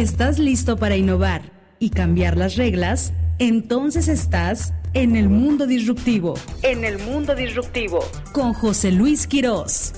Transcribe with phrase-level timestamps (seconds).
[0.00, 1.42] ¿Estás listo para innovar
[1.78, 3.12] y cambiar las reglas?
[3.38, 6.36] Entonces estás en el mundo disruptivo.
[6.62, 7.98] En el mundo disruptivo.
[8.32, 9.92] Con José Luis Quirós.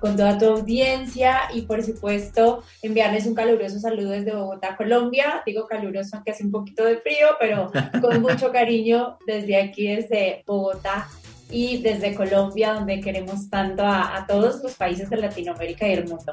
[0.00, 5.42] Con toda tu audiencia y por supuesto enviarles un caluroso saludo desde Bogotá, Colombia.
[5.46, 10.42] Digo caluroso aunque hace un poquito de frío, pero con mucho cariño desde aquí, desde
[10.46, 11.08] Bogotá
[11.50, 16.08] y desde Colombia, donde queremos tanto a, a todos los países de Latinoamérica y el
[16.08, 16.32] mundo.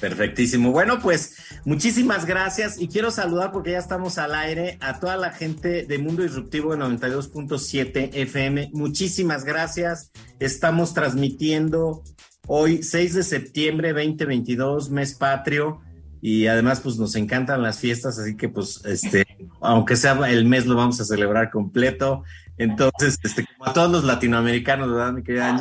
[0.00, 0.70] Perfectísimo.
[0.70, 5.30] Bueno, pues muchísimas gracias y quiero saludar porque ya estamos al aire a toda la
[5.30, 8.70] gente de Mundo Disruptivo de 92.7 FM.
[8.74, 10.10] Muchísimas gracias.
[10.40, 12.02] Estamos transmitiendo
[12.46, 15.80] hoy 6 de septiembre 2022, mes patrio.
[16.20, 19.26] Y además, pues nos encantan las fiestas, así que pues, este,
[19.60, 22.22] aunque sea el mes, lo vamos a celebrar completo.
[22.56, 25.60] Entonces, este, como a todos los latinoamericanos, ¿verdad, mi querida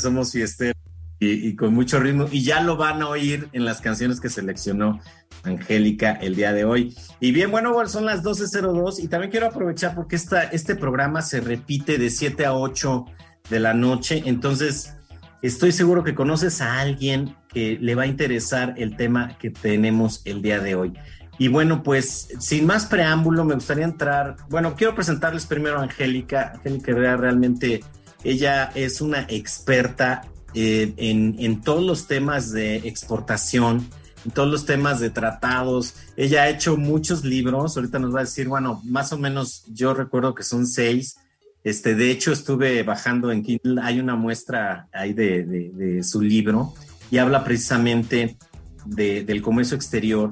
[0.00, 0.76] somos fiesteros
[1.18, 2.26] y, con mucho ritmo.
[2.30, 5.00] Y ya lo van a oír en las canciones que seleccionó
[5.42, 6.94] Angélica el día de hoy.
[7.20, 11.40] Y bien, bueno, son las 12.02 y también quiero aprovechar porque esta, este programa se
[11.40, 13.06] repite de 7 a 8
[13.48, 14.22] de la noche.
[14.26, 14.95] Entonces,
[15.42, 20.22] estoy seguro que conoces a alguien que le va a interesar el tema que tenemos
[20.24, 20.92] el día de hoy.
[21.38, 26.52] Y bueno, pues sin más preámbulo, me gustaría entrar, bueno, quiero presentarles primero a Angélica.
[26.54, 27.84] Angélica realmente,
[28.24, 30.22] ella es una experta
[30.54, 33.86] eh, en, todos los temas de exportación,
[34.24, 35.94] en todos los temas de tratados.
[36.16, 39.92] Ella ha hecho muchos libros, ahorita nos va a decir, bueno, más o menos yo
[39.92, 41.18] recuerdo que son seis.
[41.66, 46.72] Este, de hecho, estuve bajando en Kindle, hay una muestra ahí de, su libro
[47.10, 48.36] y habla precisamente
[48.84, 50.30] del comercio exterior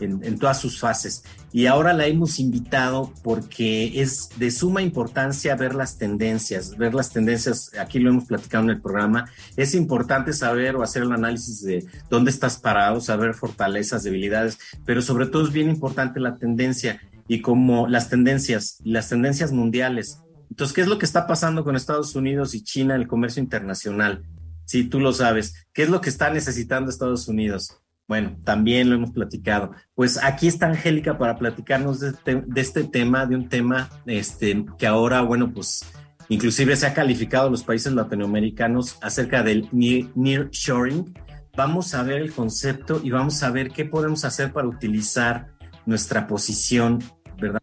[0.00, 1.22] en, todas sus fases.
[1.52, 7.12] Y ahora la hemos invitado porque es de suma importancia ver las tendencias, ver las
[7.12, 11.62] tendencias, aquí lo hemos platicado en el programa, es importante saber o hacer el análisis
[11.62, 17.00] de dónde estás parado, saber fortalezas, debilidades, pero sobre todo es bien importante la tendencia
[17.28, 20.18] y como las tendencias, las tendencias mundiales.
[20.52, 23.42] Entonces, ¿qué es lo que está pasando con Estados Unidos y China en el comercio
[23.42, 24.22] internacional?
[24.66, 27.80] Si tú lo sabes, ¿qué es lo que está necesitando Estados Unidos?
[28.06, 29.70] Bueno, también lo hemos platicado.
[29.94, 34.86] Pues aquí está Angélica para platicarnos de este, este tema, de un tema este, que
[34.86, 35.86] ahora, bueno, pues
[36.28, 41.14] inclusive se ha calificado en los países latinoamericanos acerca del nearshoring.
[41.56, 45.54] Vamos a ver el concepto y vamos a ver qué podemos hacer para utilizar
[45.86, 47.02] nuestra posición,
[47.40, 47.62] ¿verdad?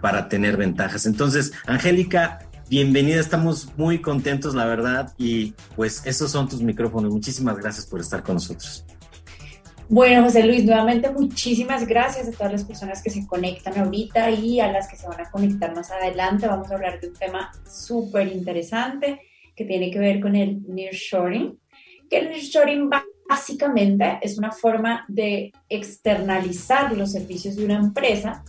[0.00, 1.06] Para tener ventajas.
[1.06, 7.12] Entonces, Angélica, bienvenida, estamos muy contentos, la verdad, y pues esos son tus micrófonos.
[7.12, 8.84] Muchísimas gracias por estar con nosotros.
[9.88, 14.60] Bueno, José Luis, nuevamente muchísimas gracias a todas las personas que se conectan ahorita y
[14.60, 16.46] a las que se van a conectar más adelante.
[16.46, 19.20] Vamos a hablar de un tema súper interesante
[19.56, 21.58] que tiene que ver con el nearshoring,
[22.08, 22.88] que el nearshoring
[23.28, 28.44] básicamente es una forma de externalizar los servicios de una empresa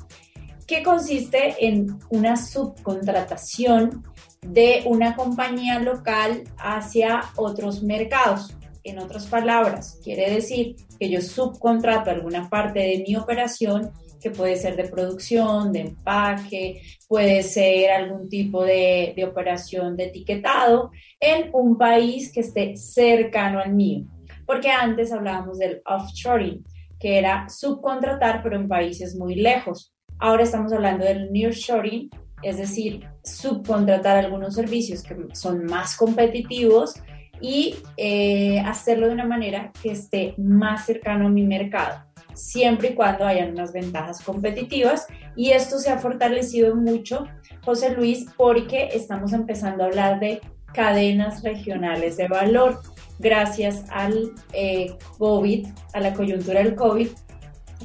[0.71, 4.05] que consiste en una subcontratación
[4.39, 8.55] de una compañía local hacia otros mercados.
[8.85, 14.55] En otras palabras, quiere decir que yo subcontrato alguna parte de mi operación que puede
[14.55, 21.49] ser de producción, de empaque, puede ser algún tipo de, de, operación de etiquetado en
[21.51, 24.05] un país que esté cercano al mío.
[24.45, 26.63] Porque antes hablábamos del offshoring,
[26.97, 29.93] que era subcontratar, pero en países muy lejos.
[30.21, 32.11] Ahora estamos hablando del nearshoring,
[32.43, 36.93] es decir, subcontratar algunos servicios que son más competitivos
[37.41, 42.93] y eh, hacerlo de una manera que esté más cercano a mi mercado, siempre y
[42.93, 45.07] cuando hayan unas ventajas competitivas.
[45.35, 47.25] Y esto se ha fortalecido mucho,
[47.65, 50.39] José Luis, porque estamos empezando a hablar de
[50.71, 52.79] cadenas regionales de valor.
[53.17, 57.07] Gracias al eh, COVID, a la coyuntura del COVID,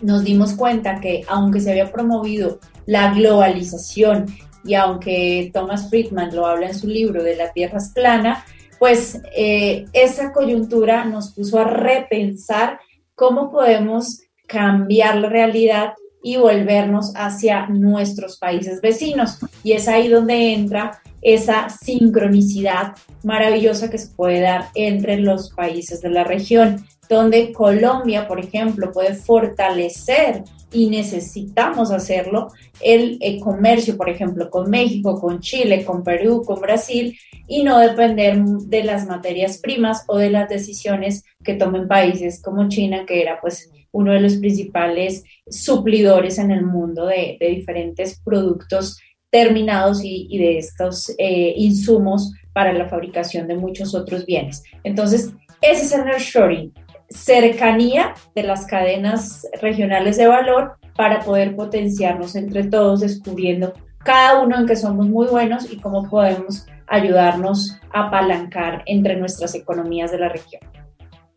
[0.02, 4.26] nos dimos cuenta que aunque se había promovido la globalización
[4.64, 8.44] y aunque Thomas Friedman lo habla en su libro de la Tierra es plana,
[8.78, 12.81] pues eh, esa coyuntura nos puso a repensar
[13.14, 19.38] cómo podemos cambiar la realidad y volvernos hacia nuestros países vecinos.
[19.62, 26.00] Y es ahí donde entra esa sincronicidad maravillosa que se puede dar entre los países
[26.00, 32.49] de la región, donde Colombia, por ejemplo, puede fortalecer y necesitamos hacerlo
[32.81, 37.17] el, comercio, por ejemplo, con México, con Chile, con Perú, con Brasil,
[37.49, 42.69] y no depender de las materias primas o de las decisiones que tomen países como
[42.69, 48.99] China, que era pues uno de los principales suplidores en el mundo de, diferentes productos
[49.31, 54.62] terminados y, de estos eh, insumos para la fabricación de muchos otros bienes.
[54.82, 56.73] Entonces, ese es el nearshoring,
[57.08, 64.58] cercanía de las cadenas regionales de valor para poder potenciarnos entre todos, descubriendo cada uno
[64.58, 70.19] en que somos muy buenos y cómo podemos ayudarnos a apalancar entre nuestras economías de
[70.19, 70.62] la región.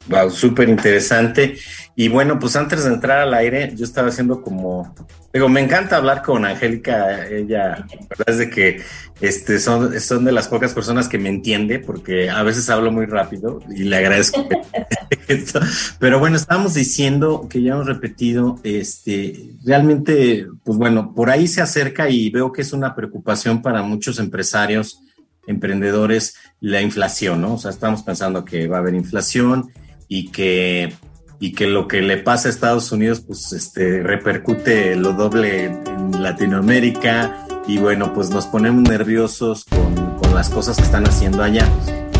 [0.07, 1.57] Wow, súper interesante.
[1.95, 4.95] Y bueno, pues antes de entrar al aire, yo estaba haciendo como,
[5.33, 8.81] digo, me encanta hablar con Angélica, ella, la verdad es de que
[9.19, 13.05] este, son, son de las pocas personas que me entiende, porque a veces hablo muy
[13.05, 14.47] rápido y le agradezco
[15.27, 15.59] esto.
[15.99, 21.61] Pero bueno, estábamos diciendo que ya hemos repetido, este, realmente, pues bueno, por ahí se
[21.61, 25.01] acerca y veo que es una preocupación para muchos empresarios,
[25.45, 27.55] emprendedores, la inflación, ¿no?
[27.55, 29.69] O sea, estamos pensando que va a haber inflación
[30.09, 30.93] y que,
[31.39, 36.21] y que lo que le pasa a Estados Unidos pues este, repercute lo doble en
[36.21, 41.69] Latinoamérica y bueno, pues nos ponemos nerviosos con, con las cosas que están haciendo allá.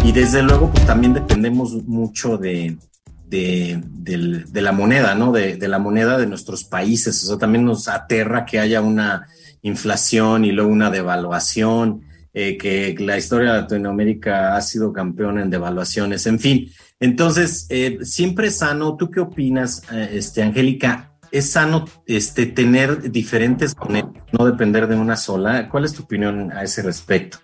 [0.06, 2.78] Y desde luego pues también dependemos mucho de,
[3.30, 5.32] de, de, la moneda, ¿no?
[5.32, 7.24] De, de, la moneda de nuestros países.
[7.24, 9.28] O sea, también nos aterra que haya una
[9.62, 12.02] inflación y luego una devaluación,
[12.34, 16.26] eh, que la historia de Latinoamérica ha sido campeón en devaluaciones.
[16.28, 18.98] En fin, entonces, eh, siempre es sano.
[18.98, 21.14] ¿Tú qué opinas, eh, este, Angélica?
[21.32, 25.70] ¿Es sano este, tener diferentes monedas, no depender de una sola?
[25.70, 27.38] ¿Cuál es tu opinión a ese respecto?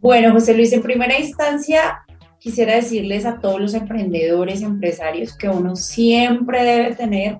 [0.00, 2.04] Bueno, José Luis, en primera instancia,
[2.38, 7.38] quisiera decirles a todos los emprendedores, empresarios, que uno siempre debe tener,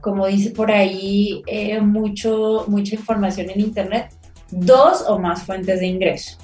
[0.00, 4.08] como dice por ahí, eh, mucho, mucha información en Internet,
[4.50, 6.38] dos o más fuentes de ingreso.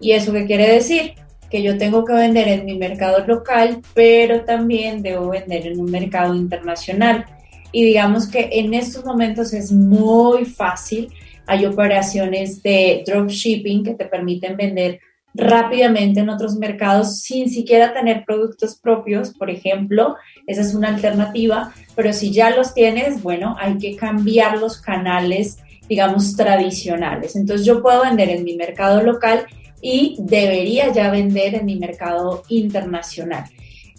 [0.00, 1.14] ¿Y eso qué quiere decir?
[1.54, 5.88] Que yo tengo que vender en mi mercado local, pero también debo vender en un
[5.88, 7.26] mercado internacional.
[7.70, 11.12] Y digamos que en estos momentos es muy fácil.
[11.46, 14.98] Hay operaciones de dropshipping que te permiten vender
[15.32, 20.16] rápidamente en otros mercados sin siquiera tener productos propios, por ejemplo,
[20.48, 25.58] esa es una alternativa, pero si ya los tienes, bueno, hay que cambiar los canales,
[25.88, 27.36] digamos, tradicionales.
[27.36, 29.46] Entonces yo puedo vender en mi mercado local
[29.84, 33.44] y debería ya vender en mi mercado internacional.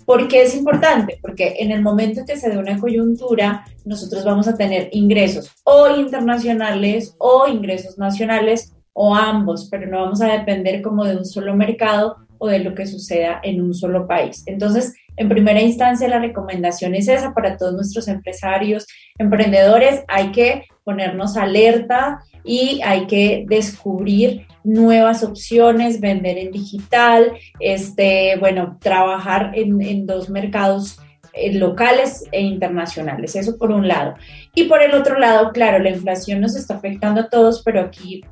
[0.03, 1.19] ¿Por qué es importante?
[1.21, 5.87] Porque en el momento que se dé una coyuntura, nosotros vamos a tener ingresos o
[5.95, 11.55] internacionales o ingresos nacionales o ambos, pero no vamos a depender como de un solo
[11.55, 14.41] mercado o de lo que suceda en un solo país.
[14.47, 18.87] Entonces, en primera instancia, la recomendación es esa para todos nuestros empresarios,
[19.19, 20.03] emprendedores.
[20.07, 28.77] Hay que ponernos alerta y hay que descubrir nuevas opciones, vender en digital, este, bueno,
[28.81, 30.99] trabajar en, dos mercados
[31.33, 34.15] eh, locales e internacionales, eso por un lado.
[34.53, 38.23] Y por el otro lado, claro, la inflación nos está afectando a todos, pero aquí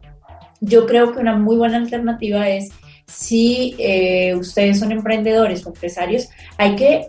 [0.59, 2.69] yo creo que una muy buena alternativa es
[3.05, 7.07] si eh, ustedes son emprendedores o empresarios, hay que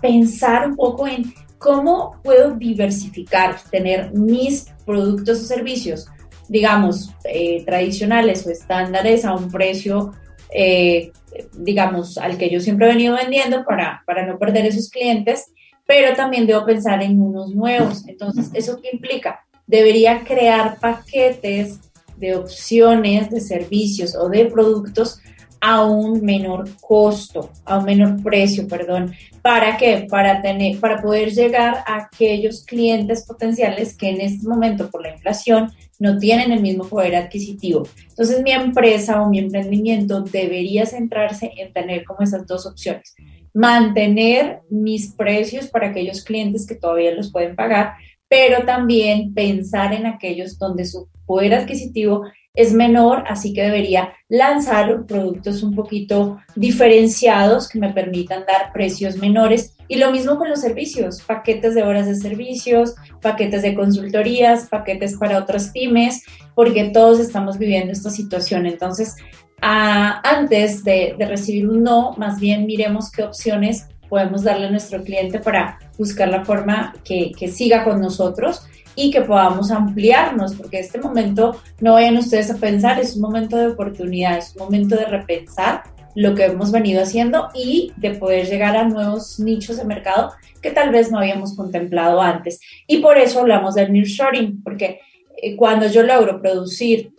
[0.00, 6.08] pensar un poco en cómo puedo diversificar, tener mis productos o servicios
[6.48, 10.12] digamos, eh, tradicionales o estándares a un precio,
[10.52, 11.12] eh,
[11.56, 15.52] digamos, al que yo siempre he venido vendiendo para, para no perder esos clientes,
[15.86, 18.06] pero también debo pensar en unos nuevos.
[18.08, 19.44] Entonces, ¿eso qué implica?
[19.66, 21.80] Debería crear paquetes
[22.16, 25.20] de opciones, de servicios o de productos
[25.60, 29.12] a un menor costo, a un menor precio, perdón.
[29.42, 30.06] ¿Para qué?
[30.08, 35.14] Para, tener, para poder llegar a aquellos clientes potenciales que en este momento por la
[35.14, 37.88] inflación no tienen el mismo poder adquisitivo.
[38.08, 43.14] Entonces mi empresa o mi emprendimiento debería centrarse en tener como esas dos opciones.
[43.54, 47.94] Mantener mis precios para aquellos clientes que todavía los pueden pagar,
[48.28, 52.24] pero también pensar en aquellos donde su poder adquisitivo
[52.56, 59.16] es menor, así que debería lanzar productos un poquito diferenciados que me permitan dar precios
[59.18, 59.76] menores.
[59.88, 65.16] Y lo mismo con los servicios, paquetes de horas de servicios, paquetes de consultorías, paquetes
[65.16, 68.66] para otras pymes, porque todos estamos viviendo esta situación.
[68.66, 69.14] Entonces,
[69.60, 75.40] antes de, recibir un no, más bien miremos qué opciones podemos darle a nuestro cliente
[75.40, 80.98] para buscar la forma que, que siga con nosotros y que podamos ampliarnos, porque este
[80.98, 85.04] momento, no vayan ustedes a pensar, es un momento de oportunidad, es un momento de
[85.04, 85.84] repensar
[86.14, 90.70] lo que hemos venido haciendo y de poder llegar a nuevos nichos de mercado que
[90.70, 92.58] tal vez no habíamos contemplado antes.
[92.86, 95.00] Y por eso hablamos del nearshoring, porque
[95.40, 97.12] eh, cuando yo logro producir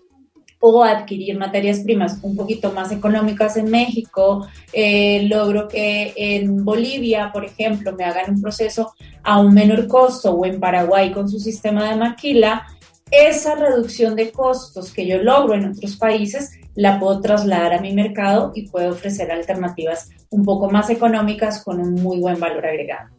[0.59, 7.31] o adquirir materias primas un poquito más económicas en México, eh, logro que en Bolivia,
[7.31, 11.39] por ejemplo, me hagan un proceso a un menor costo o en Paraguay con su
[11.39, 12.65] sistema de maquila,
[13.11, 17.93] esa reducción de costos que yo logro en otros países la puedo trasladar a mi
[17.93, 23.09] mercado y puedo ofrecer alternativas un poco más económicas con un muy buen valor agregado.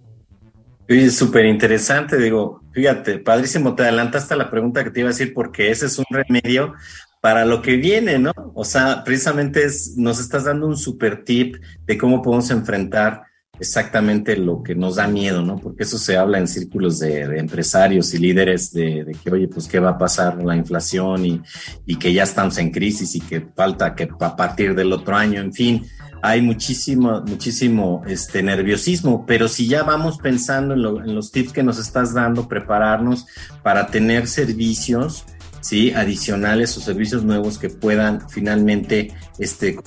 [0.86, 5.12] Es súper interesante, digo, fíjate, padrísimo, te adelantaste a la pregunta que te iba a
[5.12, 6.74] decir porque ese es un remedio
[7.20, 8.32] para lo que viene, ¿no?
[8.54, 11.56] O sea, precisamente es, nos estás dando un super tip
[11.86, 13.22] de cómo podemos enfrentar
[13.60, 15.56] exactamente lo que nos da miedo, ¿no?
[15.56, 19.80] Porque eso se habla en círculos de, empresarios y líderes de, que, oye, pues qué
[19.80, 21.40] va a pasar la inflación y,
[21.86, 25.40] y, que ya estamos en crisis y que falta que a partir del otro año,
[25.40, 25.84] en fin,
[26.22, 31.62] hay muchísimo, muchísimo este, nerviosismo, pero si ya vamos pensando en, en los tips que
[31.62, 33.26] nos estás dando, prepararnos
[33.62, 35.24] para tener servicios,
[35.60, 35.92] ¿sí?
[35.92, 39.78] adicionales o servicios nuevos que puedan finalmente este,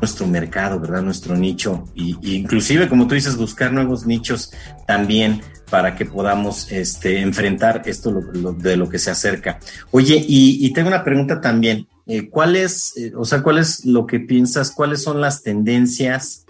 [0.00, 1.02] nuestro mercado, ¿verdad?
[1.02, 4.52] Nuestro nicho y, inclusive, como tú dices, buscar nuevos nichos
[4.86, 8.12] también para que podamos este, enfrentar esto
[8.58, 9.60] de lo que se acerca.
[9.90, 11.86] Oye, y, tengo una pregunta también.
[12.06, 14.72] Eh, ¿Cuál es, eh, o sea, cuál es lo que piensas?
[14.72, 16.44] ¿Cuáles son las tendencias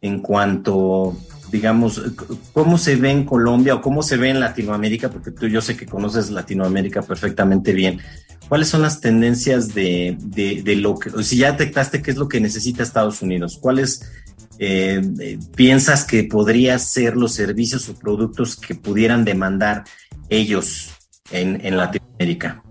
[0.00, 1.16] en cuanto
[1.54, 2.02] digamos,
[2.52, 5.76] cómo se ve en Colombia o cómo se ve en Latinoamérica, porque tú yo sé
[5.76, 8.00] que conoces Latinoamérica perfectamente bien.
[8.48, 12.28] ¿Cuáles son las tendencias de, de, lo que, o si ya detectaste qué es lo
[12.28, 13.56] que necesita Estados Unidos?
[13.60, 14.10] ¿Cuáles
[14.58, 19.84] eh, piensas que podrían ser los servicios o productos que pudieran demandar
[20.30, 20.90] ellos
[21.30, 22.64] en, en Latinoamérica?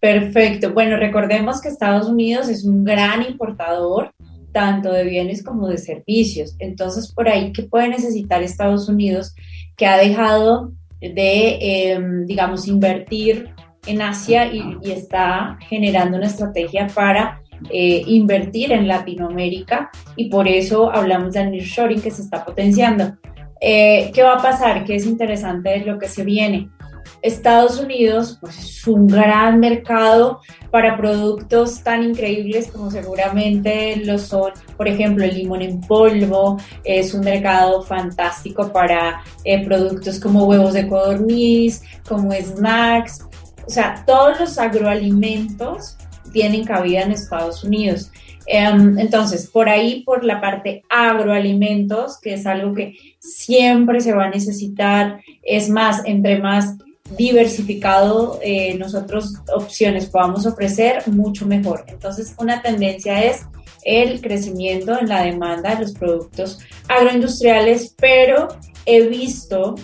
[0.00, 0.72] Perfecto.
[0.72, 4.14] Bueno, recordemos que Estados Unidos es un gran importador
[4.54, 6.56] tanto de bienes como de servicios.
[6.60, 9.34] Entonces, por ahí, ¿qué puede necesitar Estados Unidos
[9.76, 13.50] que ha dejado de, em, digamos, invertir
[13.86, 20.90] en Asia y, está generando una estrategia para eh, invertir en Latinoamérica y por eso
[20.90, 23.16] hablamos del nearshoring que se está potenciando.
[23.60, 24.84] Eh, ¿Qué va a pasar?
[24.84, 26.70] ¿Qué es interesante de lo que se viene?
[27.24, 30.40] Estados Unidos pues, es un gran mercado
[30.70, 37.14] para productos tan increíbles como seguramente lo son, por ejemplo, el limón en polvo, es
[37.14, 43.24] un mercado fantástico para eh, productos como huevos de codorniz, como snacks,
[43.66, 45.96] o sea, todos los agroalimentos
[46.30, 48.10] tienen cabida en Estados Unidos.
[48.46, 54.26] Em, entonces, por ahí, por la parte agroalimentos, que es algo que siempre se va
[54.26, 56.76] a necesitar, es más, entre más
[57.10, 61.84] diversificado eh, nosotros opciones podamos ofrecer, mucho mejor.
[61.86, 63.42] Entonces, una tendencia es
[63.84, 66.58] el crecimiento en la demanda de los productos
[66.88, 68.48] agroindustriales, pero
[68.86, 69.74] he visto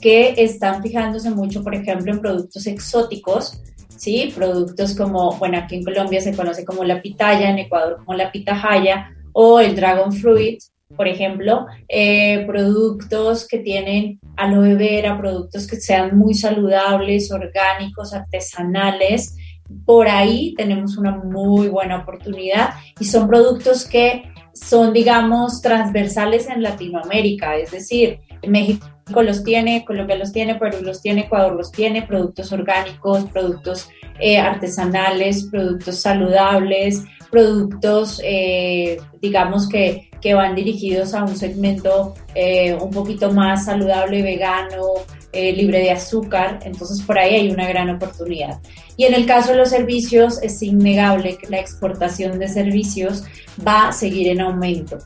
[0.00, 3.60] que están fijándose mucho, por ejemplo, en productos exóticos,
[3.96, 4.32] ¿sí?
[4.34, 8.32] Productos como, bueno, aquí en Colombia se conoce como la pitaya, en Ecuador como la
[8.32, 10.62] pitahaya o el dragon fruit,
[10.96, 19.36] por ejemplo, eh, productos que tienen aloe vera, productos que sean muy saludables, orgánicos, artesanales.
[19.84, 24.22] Por ahí tenemos una muy buena oportunidad y son productos que
[24.60, 28.86] son, digamos, transversales en Latinoamérica, es decir, México
[29.22, 33.88] los tiene, Colombia los tiene, Perú los tiene, Ecuador los tiene, productos orgánicos, productos
[34.20, 42.90] eh, artesanales, productos saludables, productos, eh, digamos que, van dirigidos a un segmento eh, un
[42.90, 44.82] poquito más saludable, vegano,
[45.32, 48.60] libre de azúcar, entonces por ahí hay una gran oportunidad.
[48.96, 53.24] Y en el caso de los servicios, es innegable que la exportación de servicios
[53.66, 54.98] va a seguir en aumento.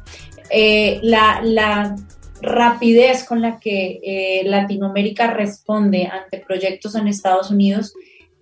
[1.03, 1.97] la, la
[2.43, 7.95] rapidez con la que eh, Latinoamérica responde ante proyectos en Estados Unidos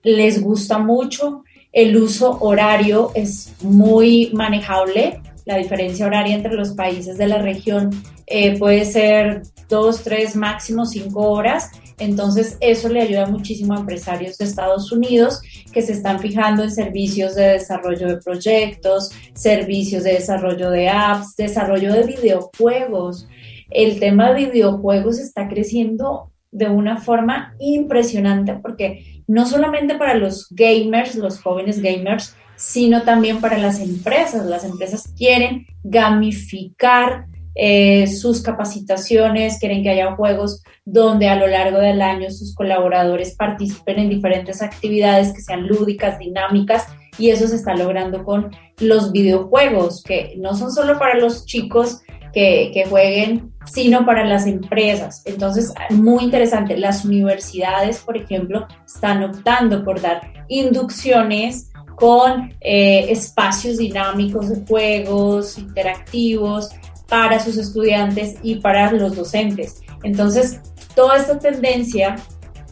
[0.03, 1.45] les gusta mucho.
[1.73, 5.21] El uso horario es muy manejable.
[5.45, 7.91] La diferencia horaria entre los países de la región
[8.27, 11.71] eh, puede ser dos, tres, máximo cinco horas.
[11.99, 15.43] Entonces, eso le ayuda muchísimo a empresarios de Estados Unidos
[15.73, 21.37] que se están fijando en servicios de desarrollo de proyectos, servicios de desarrollo de apps,
[21.37, 23.27] desarrollo de videojuegos
[23.71, 30.49] el tema de videojuegos está creciendo de una forma impresionante porque no solamente para los
[30.51, 34.45] gamers, los jóvenes gamers, sino también para las empresas.
[34.45, 37.25] Las empresas quieren gamificar
[37.55, 43.35] eh, sus capacitaciones, quieren que haya juegos donde a lo largo del año sus colaboradores
[43.35, 46.87] participen en diferentes actividades que sean lúdicas, dinámicas,
[47.17, 52.03] y eso se está logrando con los videojuegos, que no son solo para los chicos
[52.35, 55.23] que, que jueguen, sino para las empresas.
[55.25, 61.70] Entonces, muy interesante, las universidades, por ejemplo, están optando por dar inducciones
[62.01, 66.71] con eh, espacios dinámicos de juegos interactivos
[67.07, 69.83] para sus estudiantes y para los docentes.
[70.03, 70.61] Entonces,
[70.95, 72.17] toda esta tendencia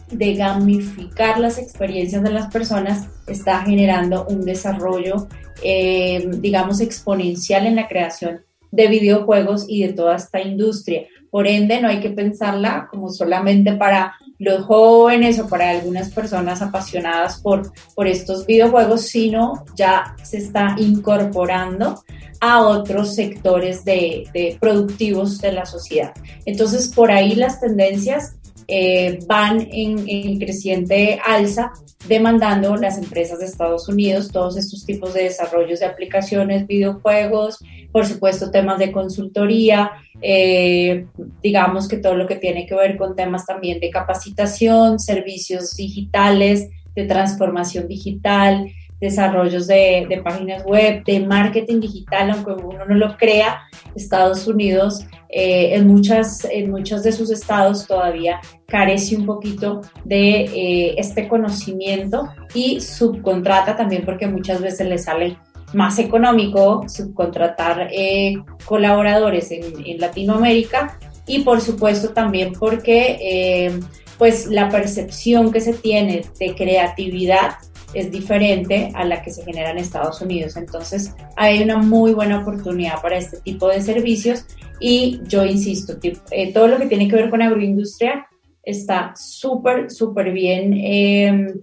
[0.09, 5.27] de gamificar las experiencias de las personas está generando un desarrollo,
[5.63, 11.05] eh, digamos, exponencial en la creación de videojuegos y de toda esta industria.
[11.29, 16.61] Por ende, no hay que pensarla como solamente para los jóvenes o para algunas personas
[16.61, 22.01] apasionadas por, por estos videojuegos, sino ya se está incorporando
[22.41, 26.13] a otros sectores de, productivos de la sociedad.
[26.45, 28.35] Entonces, por ahí las tendencias
[28.71, 31.71] eh, van en, creciente alza,
[32.07, 37.57] demandando las empresas de Estados Unidos todos estos tipos de desarrollos de aplicaciones, videojuegos,
[37.91, 41.07] por supuesto temas de consultoría, eh,
[41.41, 46.69] digamos que todo lo que tiene que ver con temas también de capacitación, servicios digitales,
[46.95, 53.61] de transformación digital, desarrollos de, páginas web, de marketing digital, aunque uno no lo crea,
[53.95, 60.41] Estados Unidos eh, en, muchas, en muchos de sus estados todavía carece un poquito de
[60.41, 65.37] eh, este conocimiento y subcontrata también porque muchas veces le sale
[65.73, 73.79] más económico subcontratar eh, colaboradores en, en, Latinoamérica y por supuesto también porque
[74.17, 77.51] pues la percepción que se tiene de creatividad
[77.93, 80.57] es diferente a la que se genera en Estados Unidos.
[80.57, 84.45] Entonces hay una muy buena oportunidad para este tipo de servicios
[84.79, 85.97] y yo insisto,
[86.31, 88.27] eh, todo lo que tiene que ver con agroindustria
[88.63, 91.53] está súper, súper bien, eh,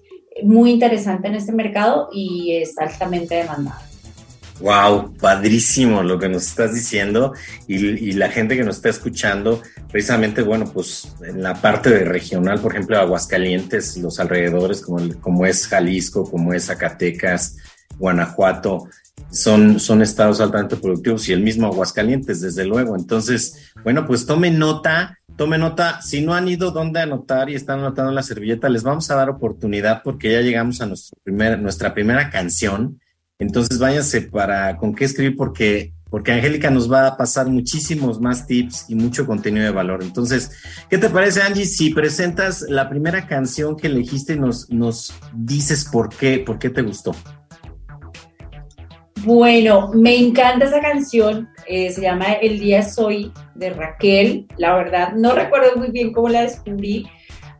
[0.43, 3.86] muy interesante en este mercado y es altamente demandado.
[4.61, 7.35] Wow, padrísimo lo que nos estás diciendo
[7.69, 12.61] y, la gente que nos está escuchando, precisamente, bueno, pues en la parte de regional,
[12.61, 17.59] por ejemplo, Aguascalientes, los alrededores, como, como es Jalisco, como es Zacatecas,
[17.99, 18.89] Guanajuato,
[19.31, 22.97] son, son estados altamente productivos y el mismo Aguascalientes, desde luego.
[22.97, 26.01] Entonces, bueno, pues tome nota, tome nota.
[26.01, 29.29] Si no han ido dónde anotar y están anotando la servilleta, les vamos a dar
[29.29, 33.01] oportunidad porque ya llegamos a nuestra primera canción
[33.39, 38.47] entonces váyanse para con qué escribir porque porque Angélica nos va a pasar muchísimos más
[38.47, 40.03] tips y mucho contenido de valor.
[40.03, 40.53] Entonces,
[40.89, 45.85] ¿qué te parece, Angie, si presentas la primera canción que elegiste y nos, nos dices
[45.85, 47.13] por qué, por qué te gustó?
[49.25, 55.13] Bueno, me encanta esa canción, eh, se llama El día soy de Raquel, la verdad
[55.15, 57.09] no recuerdo muy bien cómo la descubrí,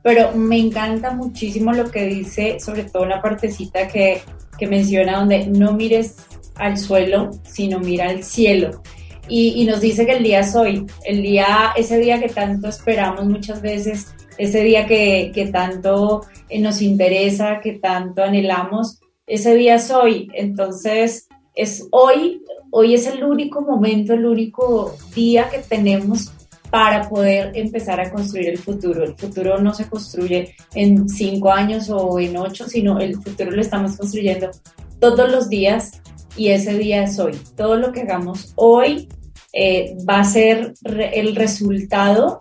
[0.05, 4.23] pero me encanta muchísimo lo que dice, sobre todo la partecita que
[4.59, 6.17] que menciona donde no mires
[6.57, 8.83] al suelo, sino mira al cielo.
[9.29, 13.25] Y, nos dice que el día es hoy, el día, ese día que tanto esperamos
[13.25, 19.75] muchas veces, ese día que, que tanto eh, nos interesa, que tanto anhelamos, ese día
[19.75, 20.29] es hoy.
[20.35, 26.31] Entonces, es hoy, hoy es el único momento, el único día que tenemos
[26.71, 29.05] para poder empezar a construir el futuro.
[29.05, 33.61] El futuro no se construye en cinco años o en ocho, sino el futuro lo
[33.61, 34.51] estamos construyendo
[34.99, 36.01] todos los días
[36.37, 37.39] y ese día es hoy.
[37.57, 39.09] Todo lo que hagamos hoy
[39.53, 42.39] eh, va a ser el resultado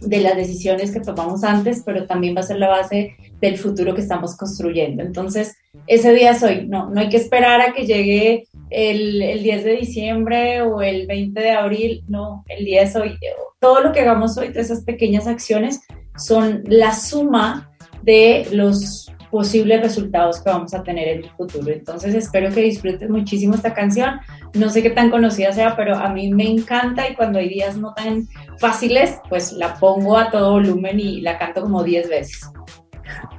[0.00, 3.94] de las decisiones que tomamos antes, pero también va a ser la base del futuro
[3.94, 5.02] que estamos construyendo.
[5.02, 6.66] Entonces, ese día es hoy.
[6.68, 11.06] No, no hay que esperar a que llegue el, el 10 de diciembre o el
[11.06, 13.18] 20 de abril, no, el día es hoy.
[13.58, 15.80] Todo lo que hagamos hoy, todas esas pequeñas acciones,
[16.16, 17.70] son la suma
[18.02, 21.70] de los posibles resultados que vamos a tener en el futuro.
[21.70, 24.20] Entonces espero que disfrutes muchísimo esta canción.
[24.54, 27.76] No sé qué tan conocida sea, pero a mí me encanta y cuando hay días
[27.76, 28.28] no tan
[28.58, 32.40] fáciles, pues la pongo a todo volumen y la canto como 10 veces.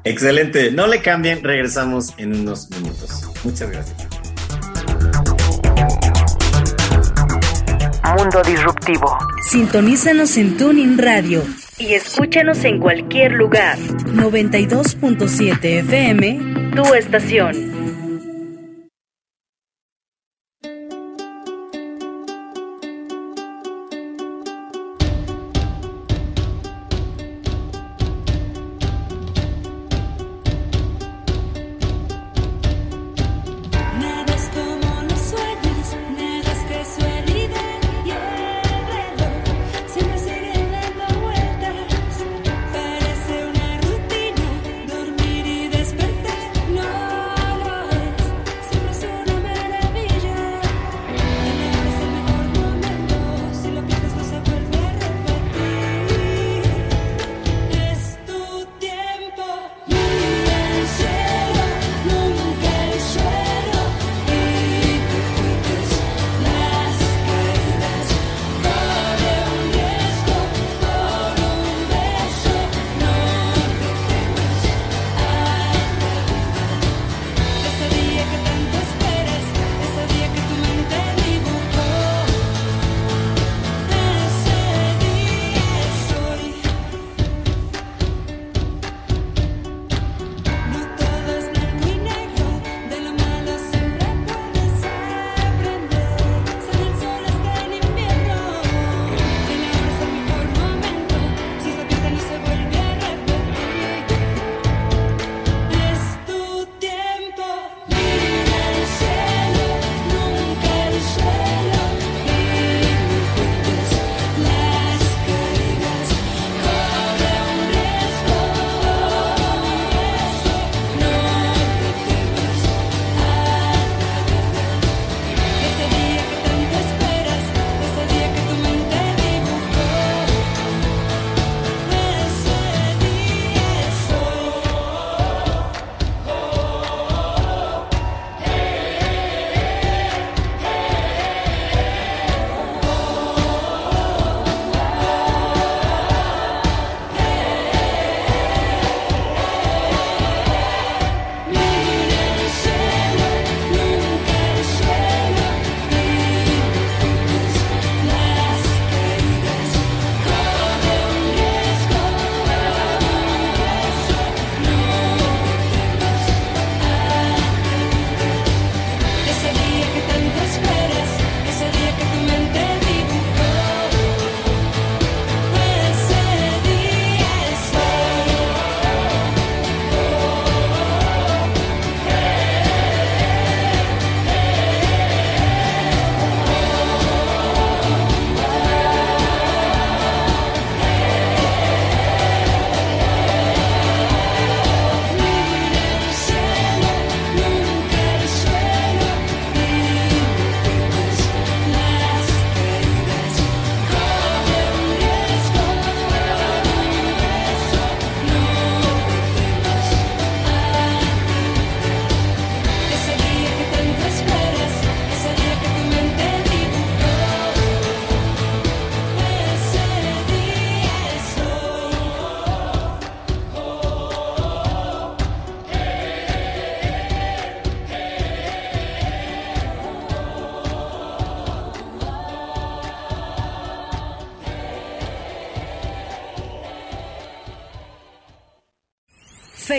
[0.04, 3.30] Excelente, no le cambien, regresamos en unos minutos.
[3.44, 4.09] Muchas gracias.
[8.18, 9.18] Mundo Disruptivo.
[9.50, 11.44] Sintonízanos en Tuning Radio
[11.78, 13.78] y escúchanos en cualquier lugar.
[13.78, 16.40] 92.7 FM,
[16.76, 17.79] tu estación.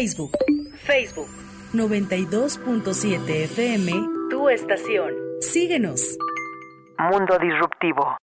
[0.00, 0.32] Facebook.
[0.86, 1.28] Facebook.
[1.74, 3.92] 92.7 FM.
[4.30, 5.12] Tu estación.
[5.42, 6.16] Síguenos.
[6.98, 8.16] Mundo Disruptivo.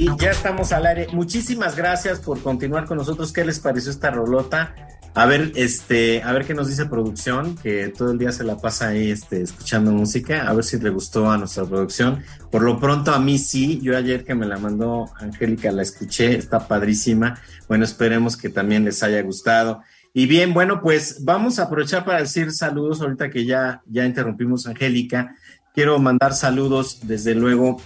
[0.00, 1.08] Y ya estamos al aire.
[1.12, 3.34] Muchísimas gracias por continuar con nosotros.
[3.34, 4.74] ¿Qué les pareció esta rolota?
[5.12, 8.56] A ver, este, a ver qué nos dice producción, que todo el día se la
[8.56, 12.22] pasa ahí este, escuchando música, a ver si le gustó a nuestra producción.
[12.50, 16.34] Por lo pronto a mí sí, yo ayer que me la mandó Angélica la escuché,
[16.34, 17.38] está padrísima.
[17.68, 19.82] Bueno, esperemos que también les haya gustado.
[20.14, 24.66] Y bien, bueno, pues vamos a aprovechar para decir saludos ahorita que ya, ya interrumpimos
[24.66, 25.36] a Angélica.
[25.74, 27.82] Quiero mandar saludos, desde luego,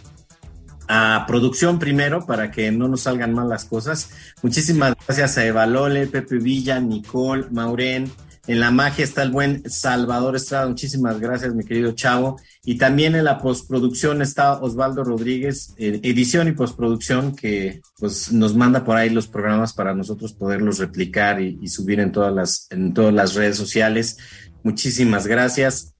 [0.88, 4.10] a producción primero para que no nos salgan mal las cosas.
[4.42, 8.10] Muchísimas gracias a Eva Lole, Pepe Villa, Nicole, Maureen.
[8.46, 10.68] En la magia está el buen Salvador Estrada.
[10.68, 12.38] Muchísimas gracias, mi querido Chavo.
[12.62, 18.54] Y también en la postproducción está Osvaldo Rodríguez, eh, edición y postproducción, que pues nos
[18.54, 22.66] manda por ahí los programas para nosotros poderlos replicar y, y subir en todas las,
[22.70, 24.18] en todas las redes sociales.
[24.62, 25.94] Muchísimas gracias.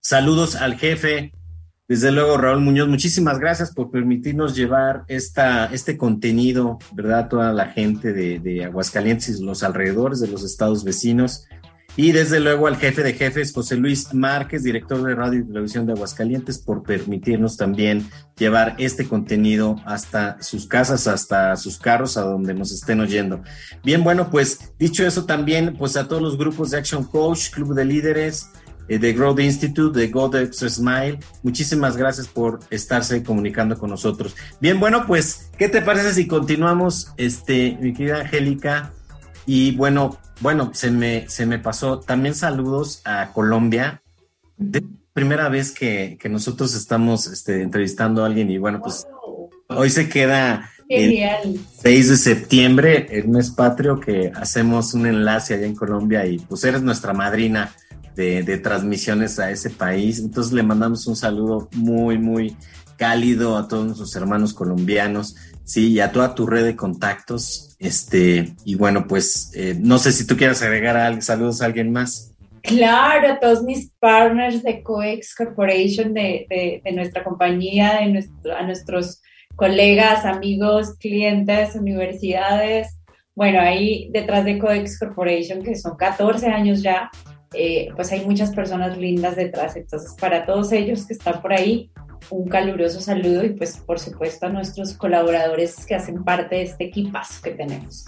[0.00, 1.32] Saludos al jefe
[1.88, 7.28] desde luego, Raúl Muñoz, muchísimas gracias por permitirnos llevar esta, este contenido, ¿verdad?
[7.28, 11.46] Toda la gente de, de, Aguascalientes y los alrededores de los estados vecinos.
[11.96, 15.84] Y desde luego al jefe de jefes, José Luis Márquez, director de Radio y Televisión
[15.86, 22.20] de Aguascalientes, por permitirnos también llevar este contenido hasta sus casas, hasta sus carros, a
[22.20, 23.42] donde nos estén oyendo.
[23.82, 27.74] Bien, bueno, pues dicho eso también, pues a todos los grupos de Action Coach, Club
[27.74, 28.50] de Líderes,
[28.96, 31.18] de Growth Institute, de God Extra Smile.
[31.42, 34.34] Muchísimas gracias por estarse comunicando con nosotros.
[34.60, 38.92] Bien, bueno, pues, ¿qué te parece si continuamos, este, mi querida Angélica?
[39.44, 42.00] Y bueno, bueno, se me, se me pasó.
[42.00, 44.02] También saludos a Colombia.
[44.56, 49.06] De primera vez que, que nosotros estamos este, entrevistando a alguien y bueno, pues
[49.68, 51.40] hoy se queda Genial.
[51.44, 56.38] el 6 de septiembre, el mes patrio, que hacemos un enlace allá en Colombia y
[56.38, 57.72] pues eres nuestra madrina
[58.18, 60.18] de, transmisiones a ese país.
[60.18, 62.56] Entonces le mandamos un saludo muy, muy
[62.96, 67.76] cálido a todos nuestros hermanos colombianos, sí, y a toda tu red de contactos.
[67.78, 71.92] Este, y bueno, pues eh, no sé si tú quieras agregar a, saludos a alguien
[71.92, 72.34] más.
[72.62, 79.22] Claro, a todos mis partners de COEX Corporation, de, de, nuestra compañía, de a nuestros
[79.54, 82.98] colegas, amigos, clientes, universidades.
[83.36, 87.08] Bueno, ahí detrás de COEX Corporation, que son 14 años ya,
[87.54, 89.76] eh, pues hay muchas personas lindas detrás.
[89.76, 91.90] Entonces, para todos ellos que están por ahí,
[92.30, 96.84] un caluroso saludo y pues por supuesto a nuestros colaboradores que hacen parte de este
[96.84, 98.06] equipazo que tenemos.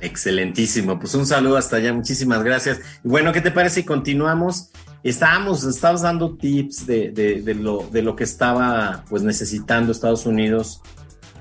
[0.00, 2.80] Excelentísimo, pues un saludo hasta allá, muchísimas gracias.
[3.04, 4.70] Bueno, ¿qué te parece si continuamos?
[5.04, 10.26] Estábamos, estábamos dando tips de, de, de, lo, de lo que estaba pues necesitando Estados
[10.26, 10.80] Unidos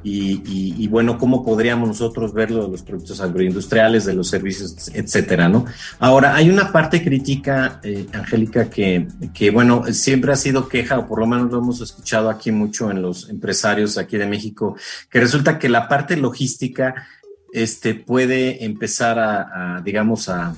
[0.04, 5.66] y, bueno, cómo podríamos nosotros verlo de los productos agroindustriales, de los servicios, etcétera, ¿no?
[6.00, 11.08] Ahora, hay una parte crítica, eh, Angélica, que, que, bueno, siempre ha sido queja, o
[11.08, 14.76] por lo menos lo hemos escuchado aquí mucho en los empresarios aquí de México,
[15.10, 17.08] que resulta que la parte logística
[17.54, 20.56] este, puede empezar a, a digamos, a,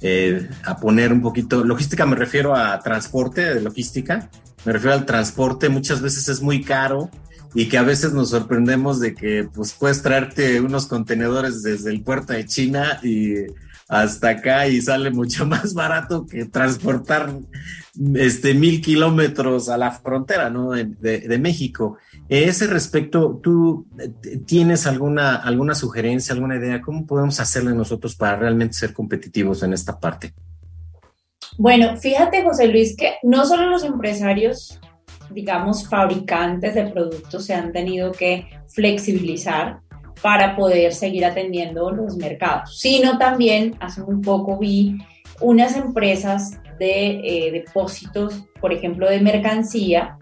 [0.00, 4.30] eh, a poner un poquito, logística me refiero a transporte, de logística,
[4.64, 7.10] me refiero al transporte, muchas veces es muy caro
[7.54, 12.02] y que a veces nos sorprendemos de que pues puedes traerte unos contenedores desde el
[12.02, 13.34] puerto de China y
[13.88, 17.30] hasta acá y sale mucho más barato que transportar
[18.14, 20.70] este mil kilómetros a la frontera ¿no?
[20.70, 21.98] de, de, de México.
[22.28, 23.86] Ese respecto, ¿tú
[24.46, 26.80] tienes alguna, alguna sugerencia, alguna idea?
[26.80, 30.32] ¿Cómo podemos hacerle nosotros para realmente ser competitivos en esta parte?
[31.58, 34.80] Bueno, fíjate, José Luis, que no solo los empresarios
[35.32, 39.80] digamos, fabricantes de productos se han tenido que flexibilizar
[40.22, 44.98] para poder seguir atendiendo los mercados, sino también hace muy poco vi
[45.40, 50.18] unas empresas de eh, depósitos, por ejemplo, de mercancía,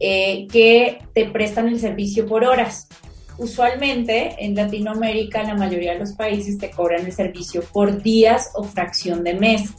[0.00, 2.88] eh, que te prestan el servicio por horas.
[3.38, 8.50] Usualmente en Latinoamérica, en la mayoría de los países, te cobran el servicio por días
[8.54, 9.74] o fracción de mes.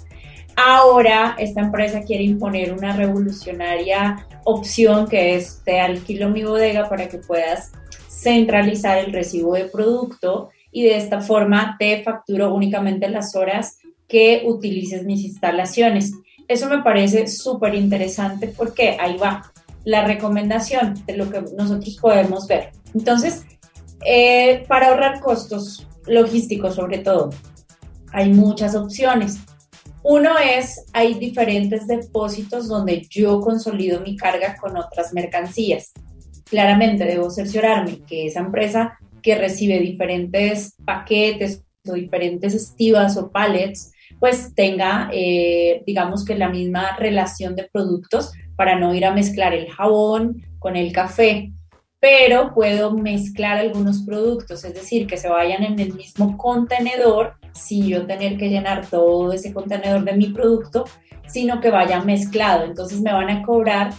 [0.60, 7.08] Ahora esta empresa quiere imponer una revolucionaria opción que es te alquilo mi bodega para
[7.08, 7.72] que puedas
[8.10, 14.42] centralizar el recibo de producto y de esta forma te facturo únicamente las horas que
[14.48, 16.14] utilices mis instalaciones.
[16.48, 19.52] Eso me parece súper interesante porque ahí va
[19.84, 22.72] la recomendación de lo que nosotros podemos ver.
[22.96, 23.46] Entonces,
[24.04, 27.30] eh, para ahorrar costos logísticos sobre todo,
[28.12, 29.38] hay muchas opciones.
[30.04, 35.92] Uno es, hay diferentes depósitos donde yo consolido mi carga con otras mercancías.
[36.46, 43.92] Claramente debo cerciorarme que esa empresa que recibe diferentes paquetes o diferentes estivas o pallets
[44.20, 49.54] pues tenga, eh, digamos que la misma relación de productos para no ir a mezclar
[49.54, 51.52] el jabón con el café,
[52.00, 57.88] pero puedo mezclar algunos productos, es decir, que se vayan en el mismo contenedor sin
[57.88, 60.86] yo tener que llenar todo ese contenedor de mi producto,
[61.28, 62.66] sino que vaya mezclado.
[62.66, 63.94] Entonces me van a cobrar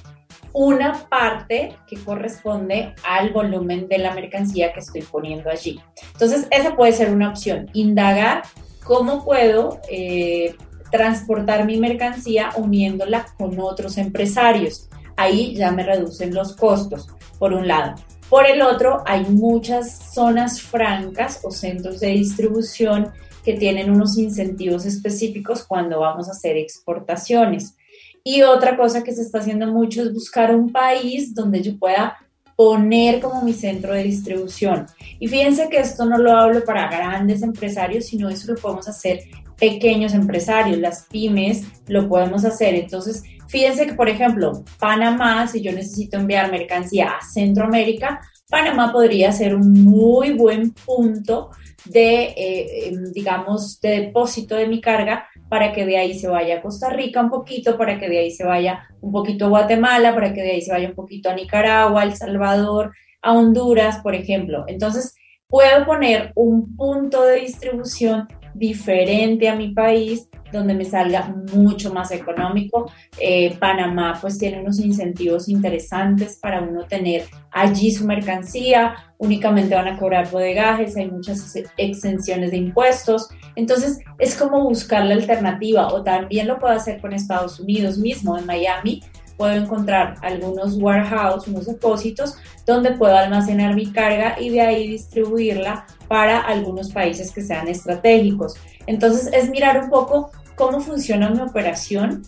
[0.52, 5.80] una parte que corresponde al volumen de la mercancía que estoy poniendo allí.
[6.12, 8.42] Entonces, esa puede ser una opción, indagar
[8.88, 10.54] ¿Cómo puedo eh,
[10.90, 14.88] transportar mi mercancía uniéndola con otros empresarios?
[15.14, 17.08] Ahí ya me reducen los costos,
[17.38, 17.94] por un lado.
[18.28, 23.10] Por el otro, hay muchas zonas francas o centros de distribución
[23.44, 27.74] que tienen unos incentivos específicos cuando vamos a hacer exportaciones.
[28.22, 32.18] Y otra cosa que se está haciendo mucho es buscar un país donde yo pueda
[32.56, 34.86] poner como mi centro de distribución.
[35.20, 39.20] Y fíjense que esto no lo hablo para grandes empresarios, sino eso lo podemos hacer
[39.58, 42.74] pequeños empresarios, las pymes lo podemos hacer.
[42.74, 49.30] Entonces, fíjense que, por ejemplo, Panamá, si yo necesito enviar mercancía a Centroamérica, Panamá podría
[49.32, 51.50] ser un muy buen punto
[51.84, 56.56] de, eh, em, digamos, de depósito de mi carga para que de ahí se vaya
[56.56, 60.14] a Costa Rica un poquito, para que de ahí se vaya un poquito a Guatemala,
[60.14, 64.14] para que de ahí se vaya un poquito a Nicaragua, El Salvador, a Honduras, por
[64.14, 64.64] ejemplo.
[64.66, 65.14] Entonces,
[65.46, 72.10] puedo poner un punto de distribución diferente a mi país donde me salga mucho más
[72.10, 72.90] económico.
[73.20, 79.88] Eh, Panamá pues tiene unos incentivos interesantes para uno tener allí su mercancía, únicamente van
[79.88, 86.02] a cobrar bodegajes, hay muchas exenciones de impuestos, entonces es como buscar la alternativa o
[86.02, 89.02] también lo puedo hacer con Estados Unidos mismo, en Miami.
[89.38, 92.34] Puedo encontrar algunos warehouse, unos depósitos
[92.66, 98.56] donde puedo almacenar mi carga y de ahí distribuirla para algunos países que sean estratégicos.
[98.86, 102.22] Entonces es mirar un poco cómo funciona mi operación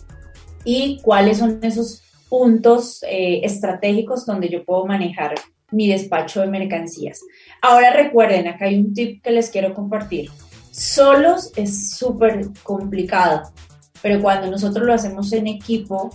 [0.63, 5.35] y cuáles son esos puntos eh, estratégicos donde yo puedo manejar
[5.71, 7.21] mi despacho de mercancías.
[7.61, 10.29] Ahora recuerden, acá hay un tip que les quiero compartir.
[10.71, 13.51] Solos es súper complicado,
[14.01, 16.09] pero cuando nosotros lo hacemos en equipo,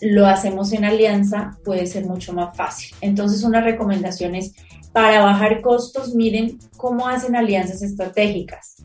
[0.00, 2.94] lo hacemos en alianza, puede ser mucho más fácil.
[3.00, 4.54] Entonces, una recomendación es,
[4.92, 8.76] para bajar costos, miren cómo hacen alianzas estratégicas.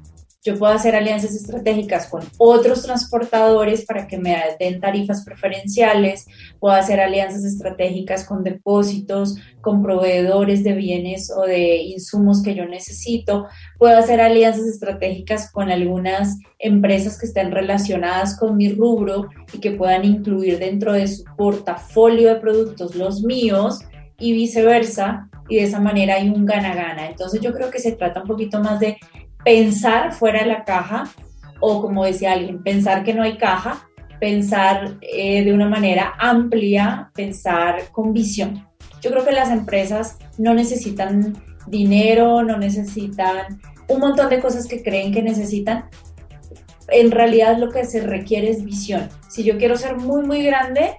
[0.43, 6.25] Yo puedo hacer alianzas estratégicas con otros transportadores para que me den tarifas preferenciales,
[6.59, 12.65] puedo hacer alianzas estratégicas con depósitos, con proveedores de bienes o de insumos que yo
[12.65, 13.45] necesito,
[13.77, 19.73] puedo hacer alianzas estratégicas con algunas empresas que estén relacionadas con mi rubro y que
[19.73, 23.81] puedan incluir dentro de su portafolio de productos los míos
[24.17, 27.09] y viceversa, y de esa manera hay un gana-gana.
[27.09, 28.97] Entonces yo creo que se trata un poquito más de
[29.43, 31.09] pensar fuera de la caja
[31.59, 33.87] o como decía alguien, pensar que no hay caja,
[34.19, 38.67] pensar eh, de una manera amplia, pensar con visión.
[39.01, 44.83] Yo creo que las empresas no necesitan dinero, no necesitan un montón de cosas que
[44.83, 45.85] creen que necesitan.
[46.87, 49.09] En realidad lo que se requiere es visión.
[49.29, 50.97] Si yo quiero ser muy, muy grande,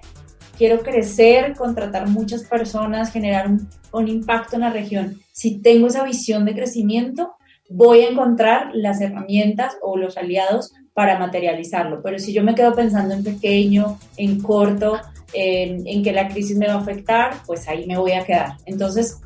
[0.57, 5.19] quiero crecer, contratar muchas personas, generar un, un impacto en la región.
[5.31, 7.35] Si tengo esa visión de crecimiento,
[7.73, 12.01] voy a encontrar las herramientas o los aliados para materializarlo.
[12.03, 14.99] Pero si yo me quedo pensando en pequeño, en corto,
[15.33, 18.57] en, que la crisis me va a afectar, pues ahí me voy a quedar.
[18.67, 19.19] Entonces,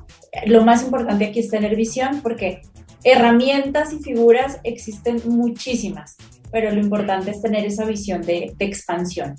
[0.45, 2.61] lo más importante aquí es tener visión porque
[3.03, 6.15] herramientas y figuras existen muchísimas,
[6.49, 9.35] pero lo importante es tener esa visión de, de expansión.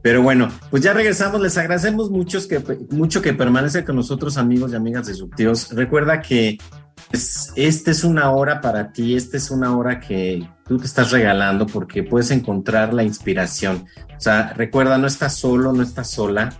[0.03, 1.41] Pero bueno, pues ya regresamos.
[1.41, 5.71] Les agradecemos mucho que, mucho que permanece con nosotros, amigos y amigas disruptivos.
[5.71, 6.59] Recuerda que
[7.11, 11.13] pues, esta es una hora para ti, esta es una hora que tú te estás
[11.13, 13.87] regalando porque puedes encontrar la inspiración.
[14.17, 16.53] O sea, recuerda, no estás solo, no estás sola.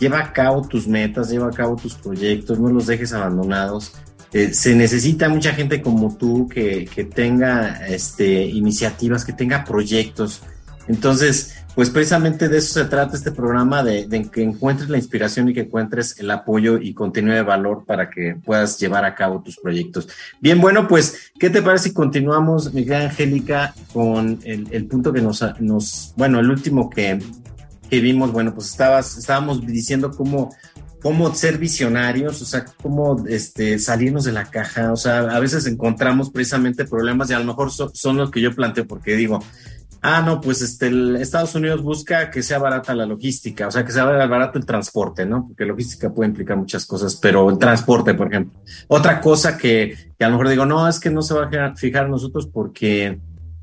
[0.00, 3.92] Lleva a cabo tus metas, lleva a cabo tus proyectos, no los dejes abandonados.
[4.32, 10.42] Eh, se necesita mucha gente como tú que, que tenga este, iniciativas, que tenga proyectos.
[10.88, 15.54] Entonces, pues precisamente de eso se trata este programa, de, que encuentres la inspiración y
[15.54, 19.56] que encuentres el apoyo y contenido de valor para que puedas llevar a cabo tus
[19.56, 20.08] proyectos.
[20.40, 25.44] Bien, bueno, pues, ¿qué te parece si continuamos, Miguel Angélica, con el, punto que nos,
[25.60, 27.18] nos, bueno, el último que,
[27.90, 30.50] que vimos, bueno, pues estabas, estábamos diciendo cómo
[31.02, 35.66] cómo ser visionarios, o sea, cómo este, salirnos de la caja, o sea, a veces
[35.66, 39.42] encontramos precisamente problemas y a lo mejor son los que yo planteo porque digo,
[40.02, 43.84] ah, no, pues este, el Estados Unidos busca que sea barata la logística, o sea,
[43.84, 45.46] que sea barato el transporte, ¿no?
[45.48, 48.60] Porque logística puede implicar muchas cosas, pero el transporte, por ejemplo.
[48.88, 52.08] Otra cosa que, a lo mejor digo, no, es que no se va a fijar
[52.08, 53.18] nosotros porque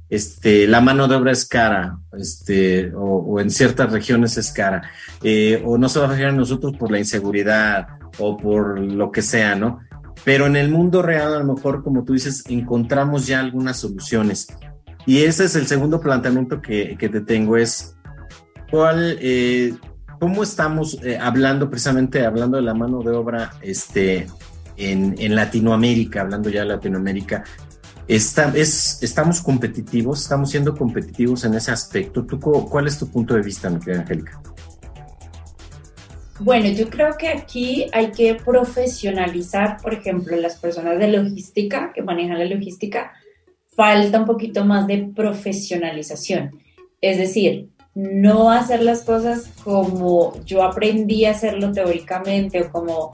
[0.10, 4.90] este, la mano de obra es cara, este, o, en ciertas regiones es cara,
[5.22, 7.88] eh, o no se va a fijar nosotros por la inseguridad
[8.18, 9.80] o por lo que sea, ¿no?
[10.24, 14.48] Pero en el mundo real, a lo mejor, como tú dices, encontramos ya algunas soluciones.
[15.06, 17.96] Y ese es el segundo planteamiento que, que te tengo, es
[18.70, 19.74] cuál, eh,
[20.20, 24.28] cómo estamos eh, hablando, precisamente hablando de la mano de obra este,
[24.76, 27.44] en, en Latinoamérica, hablando ya de Latinoamérica,
[28.08, 32.26] Estamos competitivos, estamos siendo competitivos en ese aspecto.
[32.26, 34.42] ¿Tú, ¿Cuál es tu punto de vista, mi querida Angélica?
[36.40, 42.04] Bueno, yo creo que aquí hay que profesionalizar, por ejemplo, las personas de logística que
[42.04, 43.12] manejan la logística,
[43.76, 46.52] falta un poquito más de profesionalización.
[47.02, 53.12] Es decir, no hacer las cosas como yo aprendí a hacerlo teóricamente o como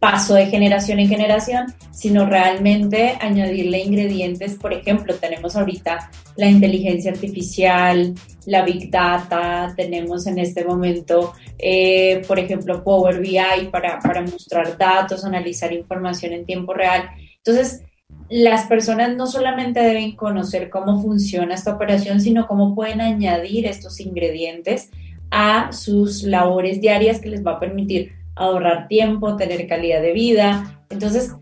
[0.00, 4.54] paso de generación en generación, sino realmente añadirle ingredientes.
[4.54, 8.14] Por ejemplo, tenemos ahorita la inteligencia artificial,
[8.46, 14.78] la big data, tenemos en este momento, eh, por ejemplo, Power BI para, para mostrar
[14.78, 17.10] datos, analizar información en tiempo real.
[17.36, 17.82] Entonces,
[18.30, 24.00] las personas no solamente deben conocer cómo funciona esta operación, sino cómo pueden añadir estos
[24.00, 24.90] ingredientes
[25.30, 30.82] a sus labores diarias que les va a permitir ahorrar tiempo, tener calidad de vida.
[30.88, 31.32] Entonces,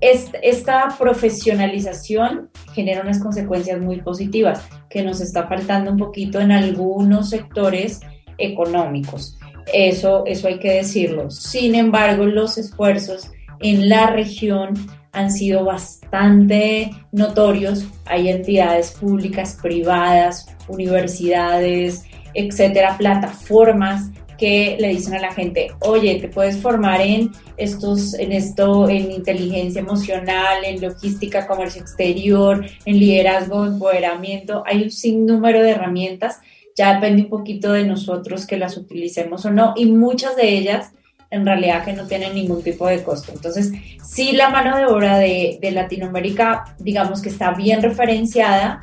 [0.00, 7.30] esta profesionalización genera unas consecuencias muy positivas que nos está faltando un poquito en algunos
[7.30, 8.00] sectores
[8.36, 9.38] económicos.
[9.72, 11.30] Eso, eso hay que decirlo.
[11.30, 13.30] Sin embargo, los esfuerzos
[13.60, 14.74] en la región
[15.12, 17.86] han sido bastante notorios.
[18.04, 26.28] Hay entidades públicas, privadas, universidades, etcétera, plataformas que le dicen a la gente, oye, te
[26.28, 33.66] puedes formar en estos, en esto, en inteligencia emocional, en logística, comercio exterior, en liderazgo,
[33.66, 34.62] empoderamiento.
[34.66, 36.40] Hay un sinnúmero de herramientas.
[36.76, 39.72] Ya depende un poquito de nosotros que las utilicemos o no.
[39.76, 40.92] Y muchas de ellas
[41.30, 43.32] en realidad que no tienen ningún tipo de costo.
[43.32, 43.72] Entonces,
[44.04, 48.80] sí la mano de obra de, Latinoamérica, digamos que está bien referenciada,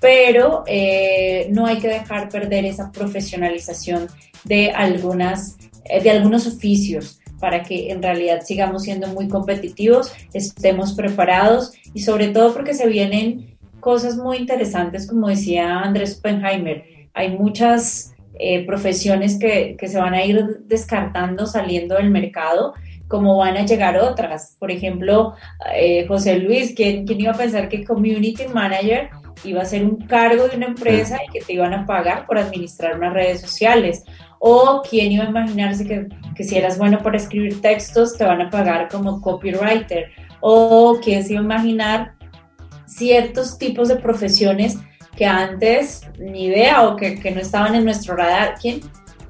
[0.00, 4.08] pero eh, no hay que dejar perder esa profesionalización
[4.44, 10.92] de, algunas, eh, de algunos oficios para que en realidad sigamos siendo muy competitivos, estemos
[10.92, 16.84] preparados y sobre todo porque se vienen cosas muy interesantes, como decía Andrés Oppenheimer.
[17.14, 22.74] Hay muchas eh, profesiones que, que, se van a ir descartando saliendo del mercado,
[23.08, 24.56] como van a llegar otras.
[24.58, 25.34] Por ejemplo,
[25.74, 29.10] eh, José Luis, ¿quién, ¿quién, iba a pensar que Community Manager
[29.44, 32.38] iba a ser un cargo de una empresa y que te iban a pagar por
[32.38, 34.04] administrar unas redes sociales?
[34.44, 38.40] O quién iba a imaginarse que, que si eras bueno para escribir textos, te van
[38.40, 40.10] a pagar como copywriter?
[40.40, 42.14] O quién se iba a imaginar
[42.84, 44.78] ciertos tipos de profesiones
[45.16, 48.56] que antes ni idea o que, que no estaban en nuestro radar.
[48.60, 48.80] ¿Quién,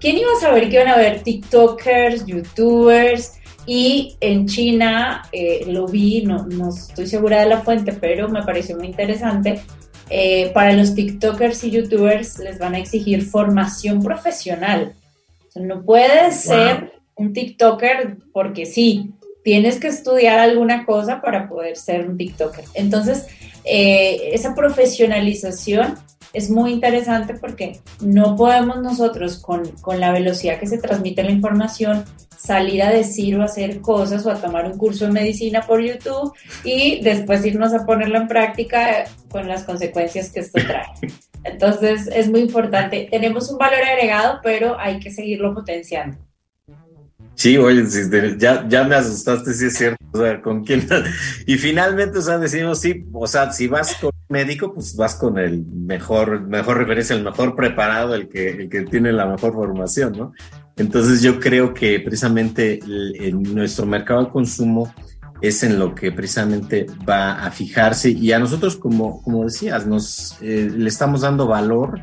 [0.01, 3.35] ¿Quién iba a saber que iban a haber TikTokers, YouTubers,
[3.67, 8.43] Y en China eh, lo vi, no, no estoy segura de la fuente, pero me
[8.43, 9.61] pareció muy interesante.
[10.09, 14.95] Eh, para los TikTokers y YouTubers les van a exigir formación profesional.
[15.55, 22.09] No puedes ser un TikToker porque sí, tienes que estudiar alguna cosa para poder ser
[22.09, 22.65] un TikToker.
[22.75, 23.27] Entonces,
[23.65, 25.97] eh, esa profesionalización
[26.33, 31.31] es muy interesante porque no podemos nosotros con, con, la velocidad que se transmite la
[31.31, 32.05] información
[32.37, 36.33] salir a decir o hacer cosas o a tomar un curso de medicina por YouTube
[36.65, 40.87] y después irnos a ponerlo en práctica con las consecuencias que esto trae.
[41.45, 43.09] Entonces es muy importante.
[43.11, 46.19] Tenemos un valor agregado, pero hay que seguirlo potenciando.
[47.35, 47.85] Sí, oye,
[48.39, 50.05] ya, ya me asustaste, sí es cierto.
[50.13, 50.87] O sea, ¿con quién?
[51.47, 55.15] Y finalmente, o sea, decimos, sí, o sea, si vas con un médico, pues vas
[55.15, 59.55] con el mejor, mejor referencia, el mejor preparado, el que, el que tiene la mejor
[59.55, 60.33] formación, ¿no?
[60.77, 64.93] Entonces yo creo que precisamente en nuestro mercado de consumo
[65.41, 70.37] es en lo que precisamente va a fijarse y a nosotros, como, como decías, nos
[70.41, 72.01] eh, le estamos dando valor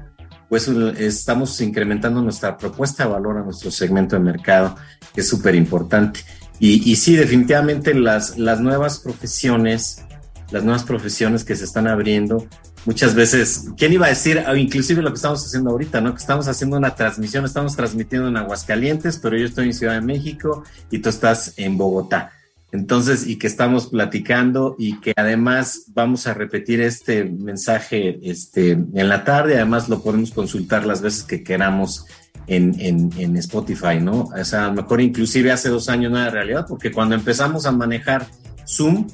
[0.49, 4.75] pues estamos incrementando nuestra propuesta de valor a nuestro segmento de mercado,
[5.13, 6.21] que es súper importante.
[6.59, 10.03] Y, y, sí, definitivamente las, las nuevas profesiones,
[10.51, 12.47] las nuevas profesiones que se están abriendo,
[12.85, 14.43] muchas veces, ¿quién iba a decir?
[14.45, 16.13] Ah, inclusive lo que estamos haciendo ahorita, ¿no?
[16.13, 20.01] Que estamos haciendo una transmisión, estamos transmitiendo en Aguascalientes, pero yo estoy en Ciudad de
[20.01, 22.31] México y tú estás en Bogotá.
[22.71, 29.09] Entonces, y que estamos platicando y que además vamos a repetir este mensaje este, en
[29.09, 32.05] la tarde, además lo podemos consultar las veces que queramos
[32.45, 34.23] en, en, Spotify, ¿no?
[34.23, 37.65] O sea, a lo mejor inclusive hace dos años no era realidad, porque cuando empezamos
[37.65, 38.27] a manejar
[38.67, 39.07] Zoom,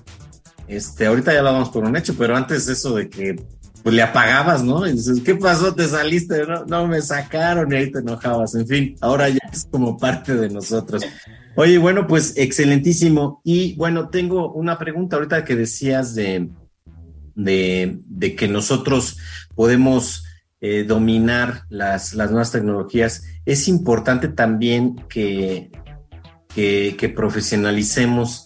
[0.68, 3.36] este, ahorita ya lo vamos por un hecho, pero antes eso de que
[3.86, 4.88] pues le apagabas, ¿no?
[4.88, 5.75] Y dices, ¿qué pasó?
[5.75, 6.43] ¿Te saliste?
[6.47, 8.55] No, no me sacaron y ahí te enojabas.
[8.55, 11.03] En fin, ahora ya es como parte de nosotros.
[11.55, 13.41] Oye, bueno, pues excelentísimo.
[13.43, 16.49] Y bueno, tengo una pregunta ahorita que decías de,
[17.36, 19.19] de, que nosotros
[19.53, 20.25] podemos
[20.61, 23.21] eh, dominar las, las nuevas tecnologías.
[23.45, 25.69] Es importante también que,
[26.55, 28.45] que, que profesionalicemos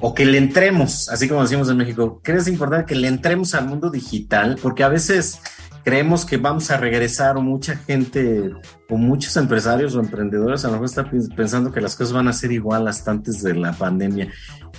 [0.00, 3.66] o que le entremos, así como decimos en México, ¿crees importante que le entremos al
[3.66, 4.58] mundo digital?
[4.60, 5.40] Porque a veces
[5.84, 8.50] creemos que vamos a regresar o mucha gente
[8.88, 12.32] o muchos empresarios o emprendedores a lo mejor están pensando que las cosas van a
[12.32, 14.28] ser igual hasta antes de la pandemia.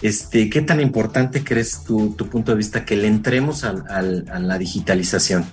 [0.01, 4.57] Este, ¿Qué tan importante crees tu, tu punto de vista que le entremos a la
[4.57, 5.45] digitalización?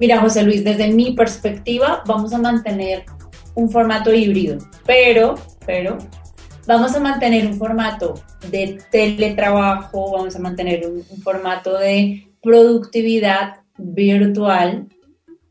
[0.00, 3.04] Mira, José Luis, desde mi perspectiva vamos a mantener
[3.54, 5.98] un formato híbrido, pero, pero
[6.72, 8.14] vamos a mantener un formato
[8.50, 14.88] de teletrabajo, vamos a mantener un, formato de productividad virtual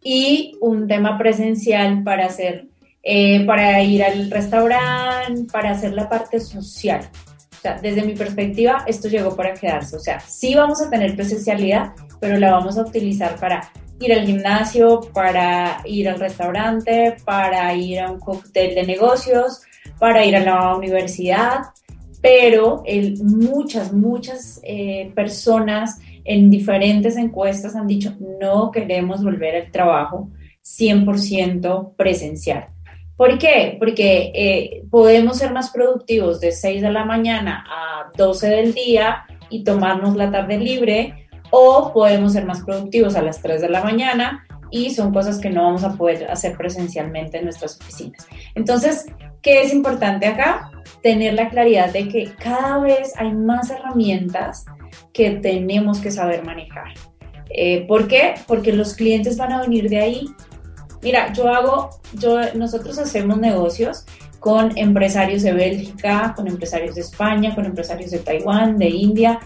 [0.04, 2.68] y un tema presencial para hacer,
[3.04, 7.08] eh, para ir al restaurante, para hacer la parte social.
[7.52, 9.96] O sea, desde mi perspectiva, esto llegó para quedarse.
[9.96, 14.26] O sea, sí vamos a tener presencialidad, pero la vamos a utilizar para ir al
[14.26, 19.62] gimnasio, para ir al restaurante, para ir a un cóctel de negocios,
[20.02, 21.60] para ir a la universidad,
[22.24, 22.84] pero
[23.22, 30.32] muchas, muchas eh, personas en diferentes encuestas han dicho no queremos volver al trabajo
[30.64, 32.70] 100% presencial.
[33.16, 33.76] ¿Por qué?
[33.78, 39.26] Porque eh, podemos ser más productivos de 6 de la mañana a 12 del día
[39.52, 43.84] y tomarnos la tarde libre o podemos ser más productivos a las 3 de la
[43.84, 48.28] mañana y son cosas que no vamos a poder hacer presencialmente en nuestras oficinas.
[48.56, 49.06] Entonces,
[49.42, 50.72] ¿qué es importante acá?
[51.02, 54.66] Tener la claridad de que cada vez hay más herramientas
[55.14, 56.94] que tenemos que saber manejar.
[57.50, 58.36] Eh, ¿Por qué?
[58.48, 60.26] Porque los clientes van a venir de ahí.
[61.02, 64.06] Mira, yo hago, yo, nosotros hacemos negocios
[64.40, 69.40] con empresarios de Bélgica, con empresarios de España, con empresarios de Taiwán, de India,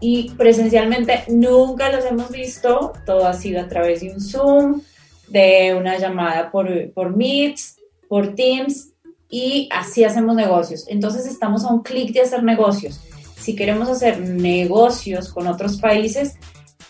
[0.00, 4.80] y presencialmente nunca los hemos visto, todo ha sido a través de un Zoom,
[5.28, 8.92] de una llamada por, por Meets, por Teams,
[9.28, 10.84] y así hacemos negocios.
[10.88, 13.00] Entonces estamos a un clic de hacer negocios
[13.48, 16.34] si queremos hacer negocios con otros países,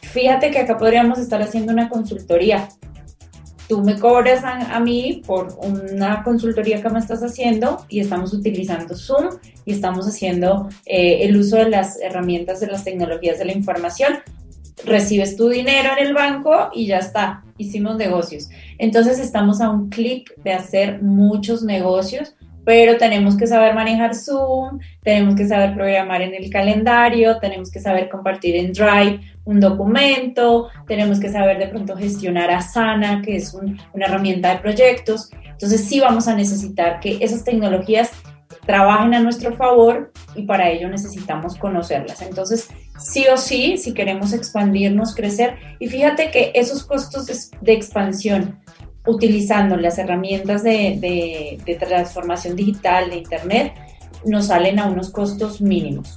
[0.00, 2.68] fíjate que acá podríamos estar haciendo una consultoría.
[3.68, 8.96] Tú me cobras a, mí por una consultoría que me estás haciendo y estamos utilizando
[8.96, 9.28] Zoom
[9.66, 14.14] y estamos haciendo eh, el uso de las herramientas de las tecnologías de la información.
[14.84, 18.48] Recibes tu dinero en el banco y ya está, hicimos negocios.
[18.78, 22.34] Entonces estamos a un clic de hacer muchos negocios
[22.68, 27.80] pero tenemos que saber manejar Zoom, tenemos que saber programar en el calendario, tenemos que
[27.80, 33.54] saber compartir en Drive un documento, tenemos que saber de pronto gestionar Asana, que es
[33.54, 35.30] una herramienta de proyectos.
[35.44, 38.10] Entonces sí vamos a necesitar que esas tecnologías
[38.66, 42.20] trabajen a nuestro favor y para ello necesitamos conocerlas.
[42.20, 42.68] Entonces,
[42.98, 47.26] sí o sí, si queremos expandirnos, crecer, y fíjate que esos costos
[47.60, 48.60] de, expansión
[49.06, 53.72] utilizando las herramientas de, de transformación digital de Internet,
[54.24, 56.16] nos salen a unos costos mínimos.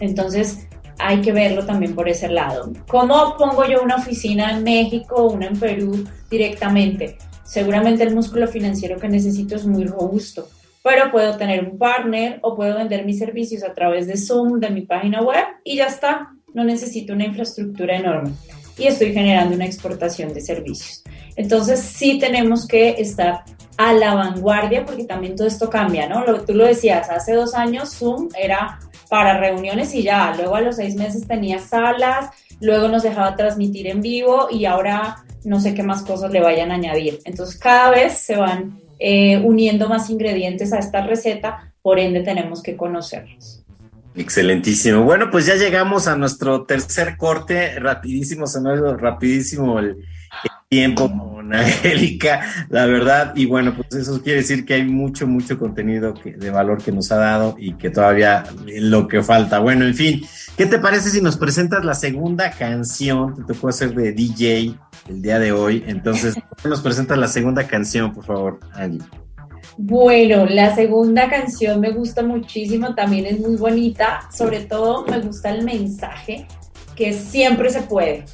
[0.00, 0.66] Entonces,
[0.98, 2.72] hay que verlo también por ese lado.
[2.88, 7.18] ¿Cómo pongo yo una oficina en México o una en Perú directamente?
[7.44, 10.48] Seguramente el músculo financiero que necesito es muy robusto,
[10.82, 14.70] pero puedo tener un partner o puedo vender mis servicios a través de Zoom, de
[14.70, 16.30] mi página web y ya está.
[16.54, 18.32] No necesito una infraestructura enorme
[18.78, 21.04] y estoy generando una exportación de servicios.
[21.36, 23.44] Entonces sí tenemos que estar
[23.76, 26.24] a la vanguardia porque también todo esto cambia, ¿no?
[26.24, 28.78] Lo, tú lo decías, hace dos años Zoom era
[29.08, 33.86] para reuniones y ya, luego a los seis meses tenía salas, luego nos dejaba transmitir
[33.86, 37.20] en vivo y ahora no sé qué más cosas le vayan a añadir.
[37.24, 42.62] Entonces cada vez se van eh, uniendo más ingredientes a esta receta, por ende tenemos
[42.62, 43.64] que conocerlos.
[44.14, 45.04] Excelentísimo.
[45.04, 47.78] Bueno, pues ya llegamos a nuestro tercer corte.
[47.78, 49.96] Rapidísimo, se ha rapidísimo el,
[50.70, 53.32] tiempo con Angélica, la verdad.
[53.34, 57.10] Y bueno, pues eso quiere decir que hay mucho, mucho contenido de valor que nos
[57.10, 59.58] ha dado y que todavía lo que falta.
[59.58, 60.22] Bueno, en fin,
[60.56, 64.76] ¿qué te parece si nos presentas la segunda canción que te puedo hacer de DJ
[65.08, 65.84] el día de hoy?
[65.86, 69.06] Entonces, nos presentas la segunda canción, por favor, Angie.
[69.76, 75.50] Bueno, la segunda canción me gusta muchísimo, también es muy bonita, sobre todo me gusta
[75.50, 76.46] el mensaje
[76.94, 78.24] que siempre se puede.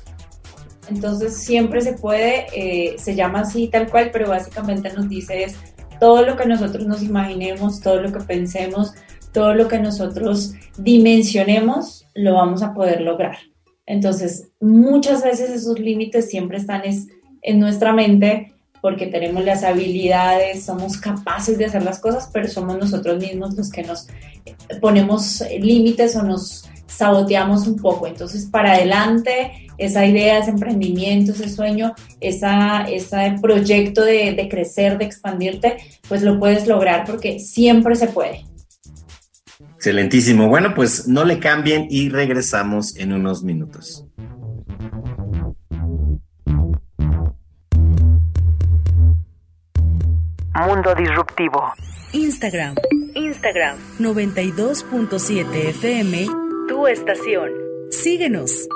[0.88, 5.56] Entonces siempre se puede, eh, se llama así tal cual, pero básicamente nos dice es
[6.00, 8.92] todo lo que nosotros nos imaginemos, todo lo que pensemos,
[9.32, 13.36] todo lo que nosotros dimensionemos, lo vamos a poder lograr.
[13.86, 20.96] Entonces, muchas veces esos límites siempre están en nuestra mente porque tenemos las habilidades, somos
[20.98, 24.06] capaces de hacer las cosas, pero somos nosotros mismos los que nos
[24.80, 28.06] ponemos límites o nos saboteamos un poco.
[28.06, 34.98] Entonces, para adelante, esa idea, ese emprendimiento, ese sueño, esa, ese proyecto de, de crecer,
[34.98, 35.76] de expandirte,
[36.08, 38.45] pues lo puedes lograr porque siempre se puede.
[39.86, 40.48] Excelentísimo.
[40.48, 44.04] Bueno, pues no le cambien y regresamos en unos minutos.
[50.56, 51.72] Mundo Disruptivo.
[52.12, 52.74] Instagram.
[53.14, 53.76] Instagram.
[54.00, 56.26] 92.7 FM.
[56.66, 57.50] Tu estación.
[57.90, 58.66] Síguenos.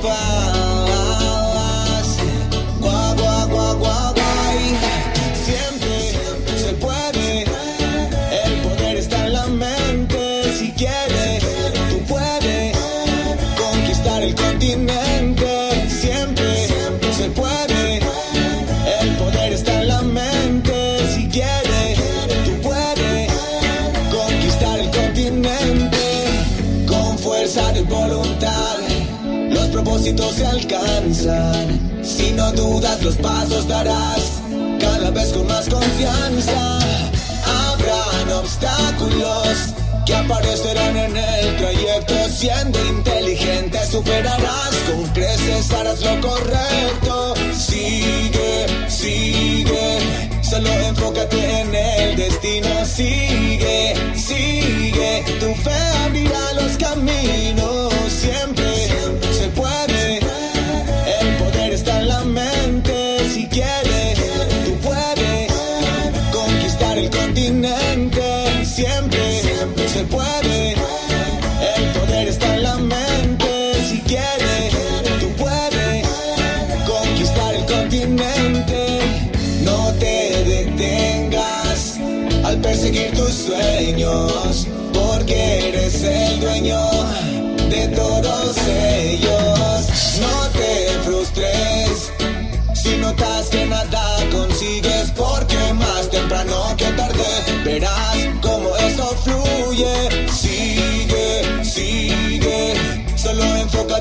[0.00, 0.57] Que
[30.16, 32.02] se alcanzan.
[32.02, 34.40] Si no dudas, los pasos darás
[34.80, 36.78] cada vez con más confianza.
[37.44, 39.74] Habrán obstáculos
[40.06, 42.14] que aparecerán en el trayecto.
[42.30, 44.74] Siendo inteligente, superarás.
[44.90, 47.34] Con creces harás lo correcto.
[47.54, 49.98] Sigue, sigue.
[50.42, 52.84] Solo enfócate en el destino.
[52.86, 55.24] Sigue, sigue.
[55.38, 57.97] Tu fe abrirá los caminos.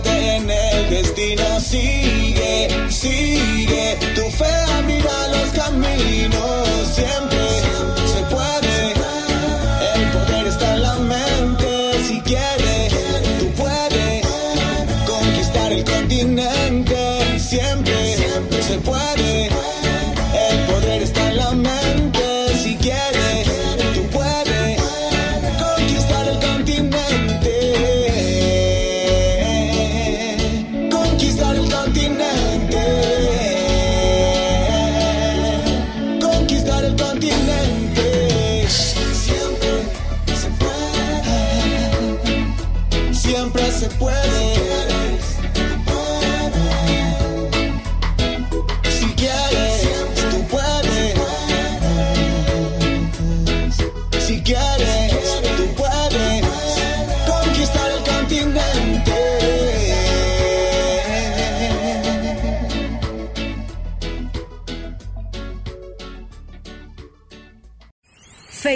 [0.05, 1.59] En el destino.
[1.59, 4.45] Sigue, sigue, tu fe
[4.77, 6.56] abrirá los caminos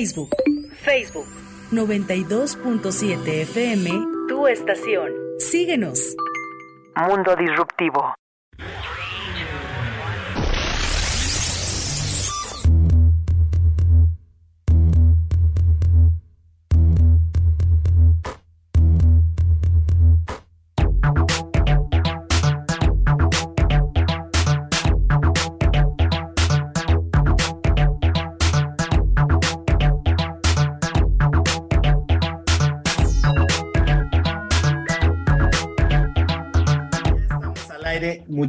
[0.01, 0.35] Facebook.
[0.83, 1.27] Facebook.
[1.71, 3.91] 92.7 FM.
[4.27, 5.11] Tu estación.
[5.37, 6.15] Síguenos.
[6.95, 8.15] Mundo Disruptivo.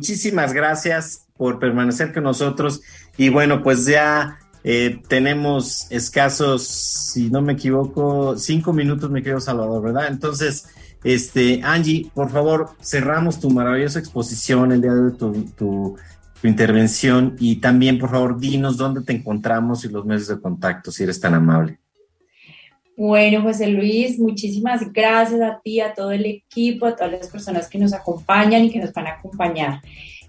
[0.03, 2.82] Muchísimas gracias por permanecer con nosotros.
[3.16, 9.38] Y bueno, pues ya eh, tenemos escasos, si no me equivoco, cinco minutos, me querido
[9.38, 10.09] Salvador, ¿verdad?
[10.09, 10.66] Entonces,
[11.05, 15.96] este, Angie, por favor, cerramos tu maravillosa exposición el día de hoy, tu, tu,
[16.40, 20.90] tu intervención y también, por favor, dinos dónde te encontramos y los medios de contacto,
[20.90, 21.78] si eres tan amable.
[22.97, 27.68] Bueno, José Luis, muchísimas gracias a ti, a todo el equipo, a todas las personas
[27.68, 29.80] que nos acompañan y que nos van a acompañar.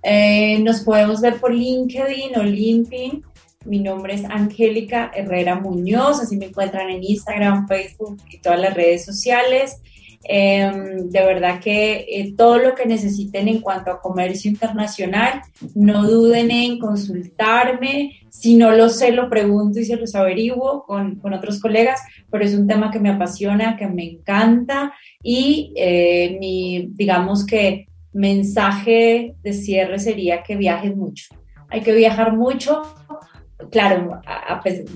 [0.01, 3.24] Eh, nos podemos ver por LinkedIn o LinkedIn.
[3.66, 8.74] Mi nombre es Angélica Herrera Muñoz, así me encuentran en Instagram, Facebook y todas las
[8.74, 9.82] redes sociales.
[10.26, 15.41] Em, de verdad que eh, todo lo que necesiten en cuanto a comercio internacional,
[15.76, 18.19] no duden en consultarme.
[18.30, 22.01] Si no lo sé, lo pregunto y se los averiguo con, con otros colegas,
[22.32, 27.88] pero es un tema que me apasiona, que me encanta y eh, mi, digamos que
[28.13, 31.34] mensaje de cierre sería que viajen mucho.
[31.69, 32.84] Hay que viajar mucho.
[33.71, 34.21] Claro,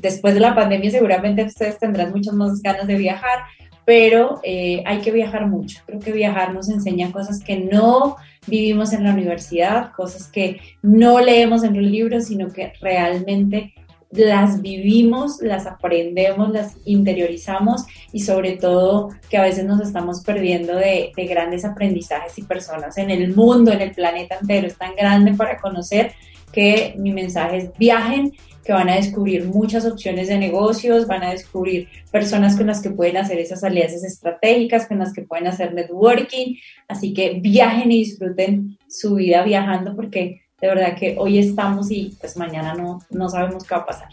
[0.02, 3.40] después de la pandemia seguramente ustedes tendrán muchas más ganas de viajar,
[3.88, 5.80] pero eh, hay que viajar mucho.
[5.86, 11.22] Creo que viajar nos enseña cosas que no vivimos en la universidad, cosas que no
[11.22, 13.74] leemos en los libros, sino que realmente
[14.12, 20.76] las vivimos, las aprendemos, las interiorizamos y sobre todo que a veces nos estamos perdiendo
[20.76, 24.68] de, de, grandes aprendizajes y personas en el mundo, en el planeta entero.
[24.68, 26.12] Es tan grande para conocer
[26.52, 28.34] que mi mensaje es viajen,
[28.68, 32.90] que van a descubrir muchas opciones de negocios, van a descubrir personas con las que
[32.90, 36.56] pueden hacer esas alianzas estratégicas, con las que pueden hacer networking.
[36.90, 42.18] Así que viajen y disfruten su vida viajando porque de verdad que hoy estamos y
[42.20, 44.10] pues mañana no, no sabemos qué va a pasar.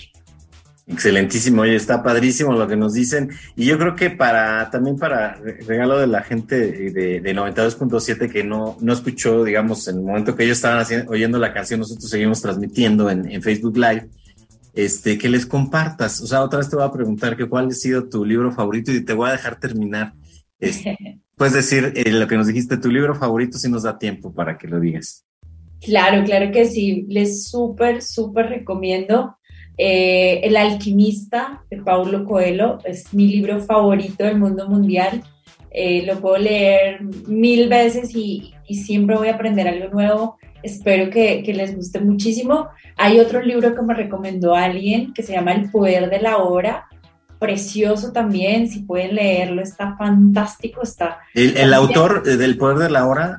[0.87, 3.31] Excelentísimo, está padrísimo lo que nos dicen.
[3.57, 5.35] Y yo creo que para también para
[5.67, 10.37] regalo de la gente de, de 92.7 que no, no escuchó, digamos, en el momento
[10.37, 14.09] que ellos estaban oyendo la canción, nosotros seguimos transmitiendo en, en Facebook Live
[14.75, 16.21] este, que les compartas.
[16.21, 18.93] O sea, otra vez te voy a preguntar que cuál ha sido tu libro favorito
[18.93, 20.13] y te voy a dejar terminar.
[20.59, 20.97] Este,
[21.37, 24.59] puedes decir eh, lo que nos dijiste, tu libro favorito si nos da tiempo para
[24.59, 25.25] que lo digas.
[25.81, 27.07] Claro, claro que sí.
[27.09, 29.37] Les súper, súper recomiendo
[29.77, 32.79] eh, El alquimista de Paulo Coelho.
[32.85, 35.23] Es mi libro favorito del mundo mundial.
[35.71, 41.11] Eh, lo puedo leer mil veces y, y siempre voy a aprender algo nuevo Espero
[41.11, 42.69] que, que, les guste muchísimo.
[42.97, 46.87] Hay otro libro que me recomendó alguien que se llama El Poder de la Hora.
[47.39, 50.83] Precioso también, si pueden leerlo, está fantástico.
[50.83, 53.39] Está el, el autor del Poder de la Hora.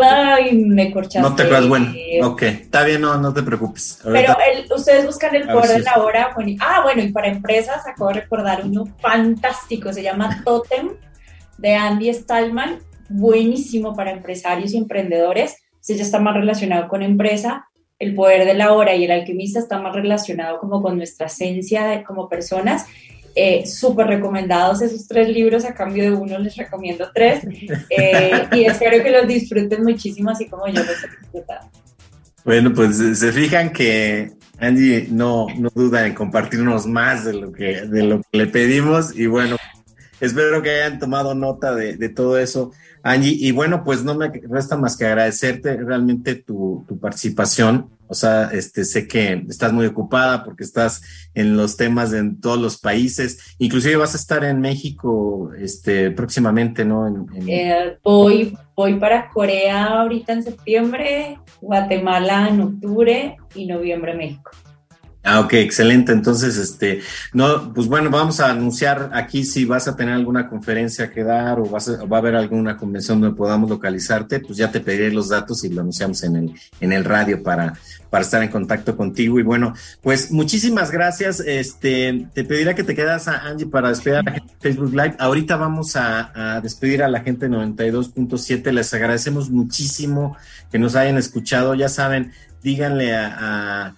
[0.00, 1.20] Ay, me corchaste.
[1.20, 1.92] No te creas, bueno,
[2.22, 4.00] ok, está bien, no, no te preocupes.
[4.04, 4.36] Ahorita...
[4.36, 6.32] Pero el, ustedes buscan el poder de la hora.
[6.36, 10.90] Bueno, ah, bueno, y para empresas acabo de recordar uno fantástico, se llama Totem
[11.58, 15.56] de Andy Stallman, buenísimo para empresarios y emprendedores
[15.90, 17.66] si ya está más relacionado con empresa,
[17.98, 21.84] el poder de la hora y el alquimista está más relacionado como con nuestra esencia
[21.86, 22.86] de, como personas.
[23.34, 27.44] Eh, Súper recomendados esos tres libros, a cambio de uno les recomiendo tres
[27.90, 31.70] eh, y espero que los disfruten muchísimo así como yo los he disfrutado.
[32.44, 37.82] Bueno, pues se fijan que Angie no, no duda en compartirnos más de lo que,
[37.82, 39.56] de lo que le pedimos y bueno,
[40.20, 42.72] espero que hayan tomado nota de, de todo eso.
[43.02, 47.90] Angie, y bueno, pues no me resta más que agradecerte realmente tu, participación.
[48.08, 51.00] O sea, este, sé que estás muy ocupada porque estás
[51.34, 53.54] en los temas de todos los países.
[53.58, 57.06] Inclusive vas a estar en México este, próximamente, ¿no?
[57.06, 57.48] En, en...
[57.48, 64.50] Eh, voy, voy para Corea ahorita en septiembre, Guatemala en octubre y noviembre México.
[65.22, 66.12] Ah, ok, excelente.
[66.12, 67.02] Entonces, este,
[67.34, 71.60] no, pues bueno, vamos a anunciar aquí si vas a tener alguna conferencia que dar
[71.60, 75.12] o, vas a, va a haber alguna convención donde podamos localizarte, pues ya te pediré
[75.12, 77.74] los datos y lo anunciamos en el, en el radio para,
[78.08, 79.38] para estar en contacto contigo.
[79.38, 81.40] Y bueno, pues muchísimas gracias.
[81.40, 85.16] Este, te pediré que te quedas a Angie para despedir a la gente Facebook Live.
[85.18, 88.72] Ahorita vamos a, despedir a la gente 92.7.
[88.72, 90.38] Les agradecemos muchísimo
[90.72, 91.74] que nos hayan escuchado.
[91.74, 93.96] Ya saben, díganle a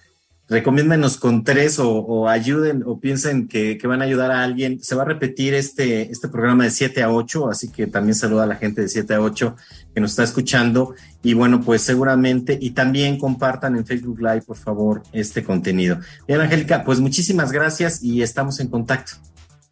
[0.53, 4.81] recomiéndenos con tres o, ayuden o piensen que, van a ayudar a alguien.
[4.81, 8.43] Se va a repetir este, este programa de 7 a 8, así que también saluda
[8.43, 9.55] a la gente de 7 a 8
[9.93, 10.95] que nos está escuchando.
[11.21, 15.99] Y bueno, pues seguramente, y también compartan en Facebook Live, por favor, este contenido.
[16.27, 19.13] Bien, Angélica, pues muchísimas gracias y estamos en contacto.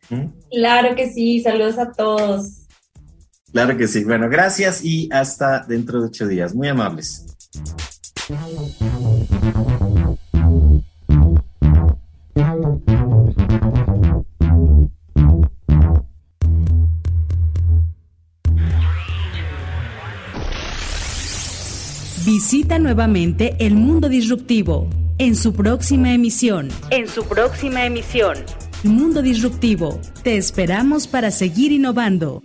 [0.09, 0.25] ¿Mm?
[0.51, 2.61] Claro que sí, saludos a todos.
[3.51, 4.03] Claro que sí.
[4.03, 6.55] Bueno, gracias y hasta dentro de ocho días.
[6.55, 7.25] Muy amables.
[22.43, 24.89] Visita nuevamente el mundo disruptivo
[25.19, 26.69] en su próxima emisión.
[26.89, 28.35] En su próxima emisión.
[28.81, 30.01] Mundo Disruptivo.
[30.23, 32.41] Te esperamos para seguir innovando.